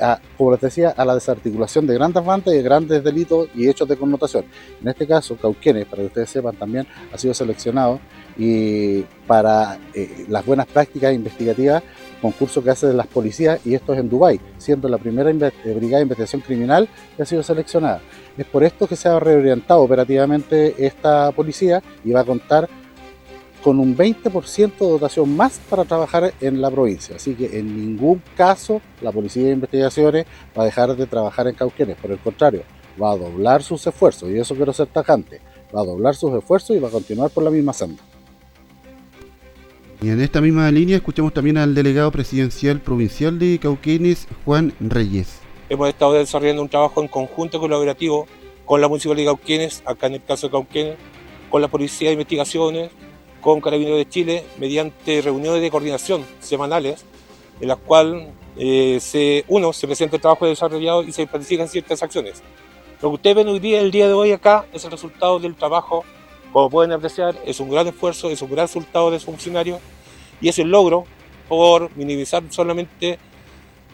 a, 0.00 0.20
como 0.36 0.52
les 0.52 0.60
decía, 0.60 0.90
a 0.90 1.04
la 1.04 1.14
desarticulación 1.14 1.86
de 1.86 1.94
grandes 1.94 2.24
bandas 2.24 2.52
y 2.52 2.56
de 2.56 2.62
grandes 2.62 3.04
delitos 3.04 3.48
y 3.54 3.68
hechos 3.68 3.88
de 3.88 3.96
connotación. 3.96 4.44
En 4.82 4.88
este 4.88 5.06
caso, 5.06 5.36
Cauquenes, 5.36 5.86
para 5.86 6.02
que 6.02 6.06
ustedes 6.06 6.30
sepan, 6.30 6.56
también 6.56 6.86
ha 7.12 7.18
sido 7.18 7.32
seleccionado 7.32 8.00
y 8.36 9.02
para 9.26 9.78
eh, 9.94 10.26
las 10.28 10.44
buenas 10.44 10.66
prácticas 10.66 11.14
investigativas, 11.14 11.82
concurso 12.20 12.62
que 12.62 12.70
hace 12.70 12.88
de 12.88 12.94
las 12.94 13.06
policías, 13.06 13.60
y 13.64 13.74
esto 13.74 13.92
es 13.92 14.00
en 14.00 14.08
Dubái, 14.08 14.40
siendo 14.58 14.88
la 14.88 14.98
primera 14.98 15.30
eh, 15.30 15.52
brigada 15.64 15.98
de 15.98 16.02
investigación 16.02 16.40
criminal 16.40 16.88
que 17.16 17.22
ha 17.22 17.26
sido 17.26 17.42
seleccionada. 17.42 18.00
Es 18.36 18.46
por 18.46 18.64
esto 18.64 18.88
que 18.88 18.96
se 18.96 19.08
ha 19.08 19.20
reorientado 19.20 19.80
operativamente 19.80 20.74
esta 20.84 21.30
policía 21.32 21.82
y 22.04 22.10
va 22.10 22.20
a 22.20 22.24
contar 22.24 22.68
con 23.64 23.80
un 23.80 23.96
20% 23.96 24.78
de 24.78 24.86
dotación 24.86 25.34
más 25.34 25.58
para 25.70 25.86
trabajar 25.86 26.34
en 26.42 26.60
la 26.60 26.70
provincia. 26.70 27.16
Así 27.16 27.34
que 27.34 27.58
en 27.58 27.74
ningún 27.74 28.22
caso 28.36 28.82
la 29.00 29.10
Policía 29.10 29.44
de 29.44 29.52
Investigaciones 29.52 30.26
va 30.56 30.64
a 30.64 30.66
dejar 30.66 30.94
de 30.94 31.06
trabajar 31.06 31.48
en 31.48 31.54
Cauquenes, 31.54 31.96
por 31.96 32.10
el 32.10 32.18
contrario, 32.18 32.62
va 33.02 33.12
a 33.12 33.16
doblar 33.16 33.62
sus 33.62 33.86
esfuerzos, 33.86 34.28
y 34.28 34.38
eso 34.38 34.54
quiero 34.54 34.74
ser 34.74 34.88
tajante, 34.88 35.40
va 35.74 35.80
a 35.80 35.84
doblar 35.84 36.14
sus 36.14 36.34
esfuerzos 36.34 36.76
y 36.76 36.78
va 36.78 36.88
a 36.88 36.90
continuar 36.90 37.30
por 37.30 37.42
la 37.42 37.50
misma 37.50 37.72
senda. 37.72 38.02
Y 40.02 40.10
en 40.10 40.20
esta 40.20 40.42
misma 40.42 40.70
línea 40.70 40.96
escuchamos 40.96 41.32
también 41.32 41.56
al 41.56 41.74
delegado 41.74 42.12
presidencial 42.12 42.80
provincial 42.80 43.38
de 43.38 43.58
Cauquenes, 43.58 44.28
Juan 44.44 44.74
Reyes. 44.78 45.38
Hemos 45.70 45.88
estado 45.88 46.12
desarrollando 46.12 46.60
un 46.60 46.68
trabajo 46.68 47.00
en 47.00 47.08
conjunto 47.08 47.58
colaborativo 47.58 48.26
con 48.66 48.82
la 48.82 48.88
Municipalidad 48.88 49.30
de 49.30 49.36
Cauquenes, 49.38 49.82
acá 49.86 50.08
en 50.08 50.14
el 50.14 50.22
caso 50.22 50.48
de 50.48 50.50
Cauquenes, 50.50 50.96
con 51.48 51.62
la 51.62 51.68
Policía 51.68 52.08
de 52.08 52.12
Investigaciones, 52.12 52.90
con 53.44 53.60
Carabineros 53.60 53.98
de 53.98 54.08
Chile 54.08 54.44
mediante 54.56 55.20
reuniones 55.20 55.60
de 55.60 55.70
coordinación 55.70 56.24
semanales 56.40 57.04
en 57.60 57.68
las 57.68 57.76
cuales 57.76 58.28
eh, 58.56 58.98
se, 59.02 59.44
uno, 59.48 59.74
se 59.74 59.86
presenta 59.86 60.16
el 60.16 60.22
trabajo 60.22 60.46
desarrollado 60.46 61.02
y 61.02 61.12
se 61.12 61.26
planifican 61.26 61.68
ciertas 61.68 62.02
acciones. 62.02 62.42
Lo 63.02 63.10
que 63.10 63.14
ustedes 63.16 63.36
ven 63.36 63.48
hoy 63.48 63.58
día, 63.58 63.80
el 63.80 63.90
día 63.90 64.08
de 64.08 64.14
hoy 64.14 64.32
acá, 64.32 64.64
es 64.72 64.86
el 64.86 64.90
resultado 64.90 65.38
del 65.38 65.54
trabajo, 65.56 66.04
como 66.54 66.70
pueden 66.70 66.92
apreciar, 66.92 67.36
es 67.44 67.60
un 67.60 67.68
gran 67.68 67.86
esfuerzo, 67.86 68.30
es 68.30 68.40
un 68.40 68.50
gran 68.50 68.66
resultado 68.66 69.10
de 69.10 69.20
su 69.20 69.26
funcionario 69.26 69.78
y 70.40 70.48
es 70.48 70.58
el 70.58 70.70
logro 70.70 71.04
por 71.46 71.94
minimizar 71.96 72.42
solamente 72.48 73.18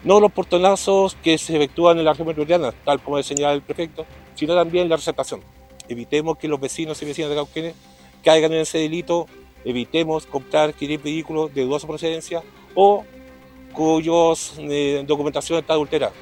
no 0.05 0.21
los 0.21 0.31
portonazos 0.31 1.15
que 1.21 1.37
se 1.37 1.57
efectúan 1.57 1.99
en 1.99 2.05
la 2.05 2.11
región 2.11 2.29
metropolitana, 2.29 2.71
tal 2.85 3.01
como 3.01 3.21
señala 3.21 3.53
el 3.53 3.61
prefecto, 3.61 4.05
sino 4.35 4.55
también 4.55 4.87
la 4.87 4.95
receptación. 4.95 5.41
Evitemos 5.89 6.37
que 6.37 6.47
los 6.47 6.61
vecinos 6.61 7.01
y 7.01 7.05
vecinas 7.05 7.29
de 7.29 7.35
Cauquenes 7.35 7.75
caigan 8.23 8.53
en 8.53 8.61
ese 8.61 8.77
delito 8.77 9.27
evitemos 9.65 10.25
comprar, 10.25 10.69
adquirir 10.69 11.01
vehículos 11.01 11.53
de 11.53 11.63
dudosa 11.63 11.87
procedencia 11.87 12.41
o 12.75 13.03
cuyos 13.73 14.55
eh, 14.59 15.03
documentación 15.07 15.59
está 15.59 15.73
adulterada. 15.73 16.13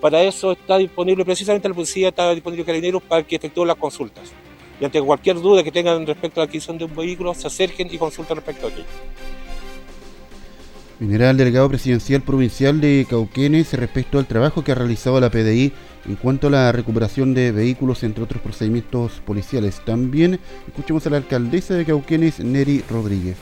Para 0.00 0.22
eso 0.22 0.52
está 0.52 0.78
disponible 0.78 1.24
precisamente 1.24 1.68
la 1.68 1.74
policía, 1.74 2.08
está 2.08 2.32
disponible 2.34 2.64
Carabineros 2.64 3.02
para 3.02 3.22
que 3.22 3.36
efectúen 3.36 3.68
las 3.68 3.76
consultas. 3.76 4.32
Y 4.80 4.84
ante 4.84 5.00
cualquier 5.00 5.36
duda 5.40 5.62
que 5.62 5.70
tengan 5.70 6.04
respecto 6.06 6.40
a 6.40 6.44
la 6.44 6.48
adquisición 6.48 6.76
de 6.76 6.86
un 6.86 6.96
vehículo, 6.96 7.34
se 7.34 7.46
acerquen 7.46 7.88
y 7.92 7.98
consulten 7.98 8.36
respecto 8.36 8.66
a 8.66 8.70
aquello. 8.70 8.86
General 10.98 11.36
Delegado 11.36 11.68
Presidencial 11.68 12.22
Provincial 12.22 12.80
de 12.80 13.06
Cauquenes 13.08 13.72
respecto 13.74 14.18
al 14.18 14.26
trabajo 14.26 14.62
que 14.62 14.72
ha 14.72 14.76
realizado 14.76 15.20
la 15.20 15.30
PDI 15.30 15.72
en 16.06 16.16
cuanto 16.16 16.48
a 16.48 16.50
la 16.50 16.72
recuperación 16.72 17.34
de 17.34 17.52
vehículos, 17.52 18.02
entre 18.02 18.24
otros 18.24 18.42
procedimientos 18.42 19.20
policiales. 19.24 19.80
También 19.84 20.40
escuchemos 20.66 21.06
a 21.06 21.10
la 21.10 21.18
alcaldesa 21.18 21.74
de 21.74 21.84
Cauquenes, 21.84 22.40
Neri 22.40 22.84
Rodríguez. 22.90 23.36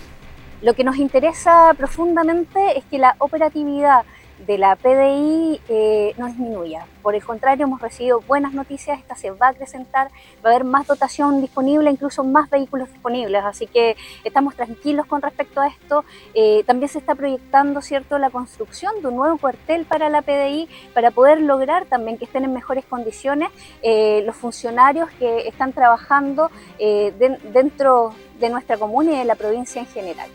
Lo 0.63 0.75
que 0.75 0.85
nos 0.85 0.97
interesa 0.97 1.73
profundamente 1.77 2.79
es 2.79 2.85
que 2.85 2.99
la 2.99 3.17
operatividad 3.19 4.03
de 4.47 4.59
la 4.59 4.77
PDI 4.77 5.61
eh, 5.69 6.15
no 6.17 6.27
disminuya. 6.27 6.87
Por 7.03 7.15
el 7.15 7.25
contrario, 7.25 7.65
hemos 7.67 7.81
recibido 7.81 8.21
buenas 8.21 8.53
noticias, 8.53 8.99
esta 8.99 9.15
se 9.15 9.31
va 9.31 9.49
a 9.49 9.51
acrecentar, 9.51 10.09
va 10.45 10.51
a 10.51 10.55
haber 10.55 10.65
más 10.65 10.87
dotación 10.87 11.41
disponible, 11.41 11.91
incluso 11.91 12.25
más 12.25 12.49
vehículos 12.51 12.91
disponibles, 12.91 13.43
así 13.45 13.67
que 13.67 13.97
estamos 14.25 14.55
tranquilos 14.55 15.07
con 15.07 15.23
respecto 15.23 15.61
a 15.61 15.69
esto. 15.69 16.05
Eh, 16.35 16.65
también 16.67 16.89
se 16.89 16.99
está 16.99 17.15
proyectando 17.15 17.81
cierto, 17.83 18.19
la 18.19 18.31
construcción 18.31 19.01
de 19.03 19.09
un 19.09 19.17
nuevo 19.17 19.39
cuartel 19.39 19.85
para 19.85 20.09
la 20.09 20.23
PDI 20.23 20.69
para 20.95 21.11
poder 21.11 21.41
lograr 21.41 21.87
también 21.87 22.19
que 22.19 22.25
estén 22.25 22.45
en 22.45 22.53
mejores 22.53 22.85
condiciones 22.85 23.51
eh, 23.83 24.23
los 24.25 24.37
funcionarios 24.37 25.11
que 25.19 25.49
están 25.49 25.73
trabajando 25.73 26.51
dentro 26.79 28.15
de 28.39 28.49
nuestra 28.49 28.77
comuna 28.79 29.13
y 29.13 29.19
de 29.19 29.25
la 29.25 29.35
provincia 29.35 29.81
en 29.81 29.87
general 29.87 30.29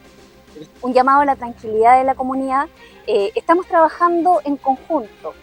un 0.81 0.93
llamado 0.93 1.21
a 1.21 1.25
la 1.25 1.35
tranquilidad 1.35 1.97
de 1.97 2.03
la 2.03 2.15
comunidad. 2.15 2.67
Eh, 3.07 3.31
estamos 3.35 3.67
trabajando 3.67 4.41
en 4.45 4.57
conjunto 4.57 5.35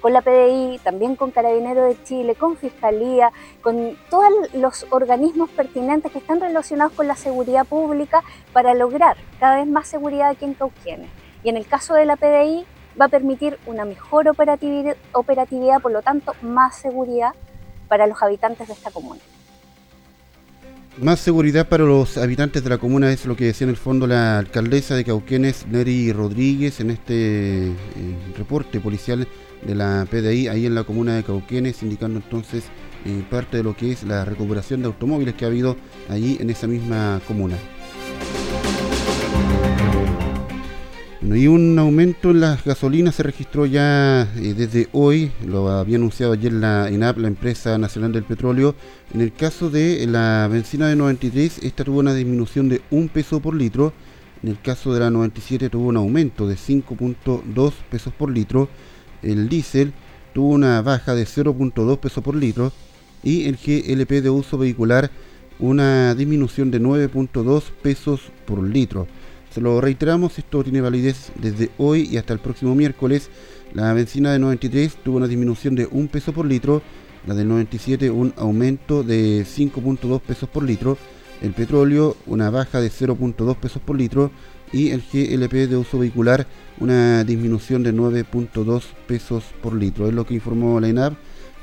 con 0.00 0.14
la 0.14 0.22
PDI, 0.22 0.80
también 0.82 1.16
con 1.16 1.30
Carabineros 1.30 1.88
de 1.88 2.02
Chile, 2.04 2.34
con 2.34 2.56
Fiscalía, 2.56 3.30
con 3.60 3.98
todos 4.08 4.30
los 4.54 4.86
organismos 4.88 5.50
pertinentes 5.50 6.10
que 6.10 6.18
están 6.18 6.40
relacionados 6.40 6.94
con 6.94 7.06
la 7.06 7.16
seguridad 7.16 7.66
pública 7.66 8.22
para 8.54 8.72
lograr 8.72 9.18
cada 9.38 9.56
vez 9.56 9.66
más 9.66 9.86
seguridad 9.86 10.30
aquí 10.30 10.46
en 10.46 10.54
Cauquienes. 10.54 11.10
Y 11.44 11.50
en 11.50 11.58
el 11.58 11.66
caso 11.66 11.92
de 11.92 12.06
la 12.06 12.16
PDI 12.16 12.64
va 12.98 13.04
a 13.06 13.08
permitir 13.08 13.58
una 13.66 13.84
mejor 13.84 14.26
operatividad 14.28 15.82
por 15.82 15.92
lo 15.92 16.00
tanto 16.00 16.32
más 16.40 16.76
seguridad 16.76 17.32
para 17.88 18.06
los 18.06 18.22
habitantes 18.22 18.68
de 18.68 18.72
esta 18.72 18.90
comuna. 18.90 19.20
Más 20.98 21.20
seguridad 21.20 21.68
para 21.68 21.84
los 21.84 22.18
habitantes 22.18 22.62
de 22.62 22.68
la 22.68 22.76
comuna 22.76 23.10
es 23.10 23.24
lo 23.24 23.36
que 23.36 23.46
decía 23.46 23.64
en 23.64 23.70
el 23.70 23.76
fondo 23.76 24.06
la 24.06 24.38
alcaldesa 24.38 24.96
de 24.96 25.04
Cauquenes, 25.04 25.66
Neri 25.66 26.12
Rodríguez, 26.12 26.80
en 26.80 26.90
este 26.90 27.68
eh, 27.68 27.72
reporte 28.36 28.80
policial 28.80 29.26
de 29.62 29.74
la 29.74 30.06
PDI 30.10 30.48
ahí 30.48 30.66
en 30.66 30.74
la 30.74 30.84
comuna 30.84 31.16
de 31.16 31.22
Cauquenes, 31.22 31.82
indicando 31.82 32.18
entonces 32.18 32.64
eh, 33.06 33.22
parte 33.30 33.58
de 33.58 33.62
lo 33.62 33.74
que 33.74 33.92
es 33.92 34.02
la 34.02 34.24
recuperación 34.26 34.82
de 34.82 34.88
automóviles 34.88 35.34
que 35.34 35.46
ha 35.46 35.48
habido 35.48 35.76
allí 36.10 36.36
en 36.38 36.50
esa 36.50 36.66
misma 36.66 37.20
comuna. 37.26 37.56
Y 41.22 41.46
un 41.48 41.78
aumento 41.78 42.30
en 42.30 42.40
las 42.40 42.64
gasolinas 42.64 43.14
se 43.14 43.22
registró 43.22 43.66
ya 43.66 44.22
eh, 44.36 44.54
desde 44.56 44.88
hoy, 44.92 45.30
lo 45.46 45.68
había 45.68 45.96
anunciado 45.96 46.32
ayer 46.32 46.50
la 46.50 46.88
ENAP, 46.88 47.18
la 47.18 47.28
empresa 47.28 47.76
nacional 47.76 48.12
del 48.12 48.24
petróleo. 48.24 48.74
En 49.12 49.20
el 49.20 49.32
caso 49.32 49.68
de 49.68 50.06
la 50.06 50.48
benzina 50.50 50.88
de 50.88 50.96
93, 50.96 51.58
esta 51.62 51.84
tuvo 51.84 51.98
una 52.00 52.14
disminución 52.14 52.70
de 52.70 52.80
un 52.90 53.08
peso 53.08 53.40
por 53.40 53.54
litro. 53.54 53.92
En 54.42 54.48
el 54.48 54.60
caso 54.62 54.94
de 54.94 55.00
la 55.00 55.10
97 55.10 55.68
tuvo 55.68 55.88
un 55.88 55.98
aumento 55.98 56.48
de 56.48 56.54
5.2 56.54 57.72
pesos 57.90 58.14
por 58.14 58.30
litro. 58.30 58.70
El 59.22 59.50
diésel 59.50 59.92
tuvo 60.32 60.48
una 60.48 60.80
baja 60.80 61.14
de 61.14 61.24
0.2 61.24 61.98
pesos 61.98 62.24
por 62.24 62.34
litro. 62.34 62.72
Y 63.22 63.44
el 63.44 63.56
GLP 63.56 64.22
de 64.22 64.30
uso 64.30 64.56
vehicular 64.56 65.10
una 65.58 66.14
disminución 66.14 66.70
de 66.70 66.80
9.2 66.80 67.62
pesos 67.82 68.22
por 68.46 68.62
litro. 68.62 69.06
Se 69.50 69.60
lo 69.60 69.80
reiteramos, 69.80 70.38
esto 70.38 70.62
tiene 70.62 70.80
validez 70.80 71.32
desde 71.34 71.70
hoy 71.76 72.08
y 72.08 72.18
hasta 72.18 72.32
el 72.32 72.38
próximo 72.38 72.76
miércoles. 72.76 73.30
La 73.74 73.92
benzina 73.92 74.32
de 74.32 74.38
93 74.38 74.98
tuvo 75.02 75.16
una 75.16 75.26
disminución 75.26 75.74
de 75.74 75.88
1 75.90 76.08
peso 76.08 76.32
por 76.32 76.46
litro, 76.46 76.82
la 77.26 77.34
del 77.34 77.48
97 77.48 78.10
un 78.10 78.32
aumento 78.36 79.02
de 79.02 79.44
5.2 79.44 80.20
pesos 80.20 80.48
por 80.48 80.62
litro, 80.62 80.96
el 81.42 81.52
petróleo 81.52 82.16
una 82.26 82.48
baja 82.50 82.80
de 82.80 82.90
0.2 82.90 83.56
pesos 83.56 83.82
por 83.82 83.96
litro 83.96 84.30
y 84.72 84.90
el 84.90 85.02
GLP 85.12 85.68
de 85.68 85.76
uso 85.76 85.98
vehicular 85.98 86.46
una 86.78 87.24
disminución 87.24 87.82
de 87.82 87.92
9.2 87.92 88.84
pesos 89.08 89.42
por 89.60 89.74
litro. 89.74 90.06
Es 90.06 90.14
lo 90.14 90.24
que 90.26 90.34
informó 90.34 90.78
la 90.78 90.88
ENAP 90.88 91.14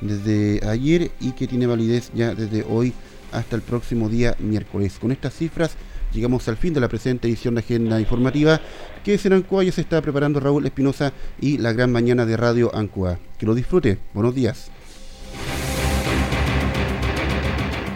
desde 0.01 0.59
ayer 0.67 1.11
y 1.21 1.31
que 1.31 1.47
tiene 1.47 1.67
validez 1.67 2.11
ya 2.13 2.35
desde 2.35 2.65
hoy 2.69 2.93
hasta 3.31 3.55
el 3.55 3.61
próximo 3.61 4.09
día 4.09 4.35
miércoles. 4.39 4.97
Con 4.99 5.13
estas 5.13 5.33
cifras 5.33 5.77
llegamos 6.13 6.47
al 6.47 6.57
fin 6.57 6.73
de 6.73 6.79
la 6.79 6.89
presente 6.89 7.27
edición 7.27 7.55
de 7.55 7.61
Agenda 7.61 7.99
Informativa 7.99 8.59
que 9.03 9.19
en 9.23 9.33
Ancoa 9.33 9.63
ya 9.63 9.71
se 9.71 9.81
está 9.81 10.01
preparando 10.01 10.39
Raúl 10.41 10.65
Espinosa 10.65 11.13
y 11.39 11.57
la 11.59 11.71
gran 11.71 11.91
mañana 11.93 12.25
de 12.25 12.35
Radio 12.35 12.75
Ancoa. 12.75 13.17
Que 13.37 13.45
lo 13.45 13.55
disfrute. 13.55 13.97
Buenos 14.13 14.35
días. 14.35 14.69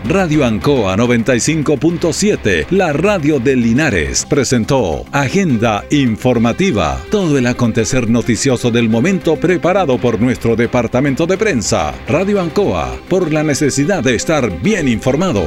Radio 0.06 0.46
Ancoa 0.46 0.96
95.7, 0.96 2.68
la 2.72 2.92
radio 2.92 3.40
de 3.40 3.56
Linares, 3.56 4.26
presentó 4.26 5.06
Agenda 5.12 5.86
Informativa, 5.92 7.02
todo 7.12 7.38
el 7.38 7.46
acontecer 7.46 8.10
noticioso 8.10 8.72
del 8.72 8.90
momento 8.90 9.36
preparado 9.36 9.98
por 10.00 10.20
nuestro 10.20 10.56
departamento 10.56 11.28
de 11.28 11.38
prensa. 11.38 11.94
Radio 12.08 12.42
Ancoa, 12.42 12.98
por 13.10 13.32
la 13.32 13.44
necesidad 13.44 14.02
de 14.02 14.16
estar 14.16 14.62
bien 14.62 14.88
informado. 14.88 15.46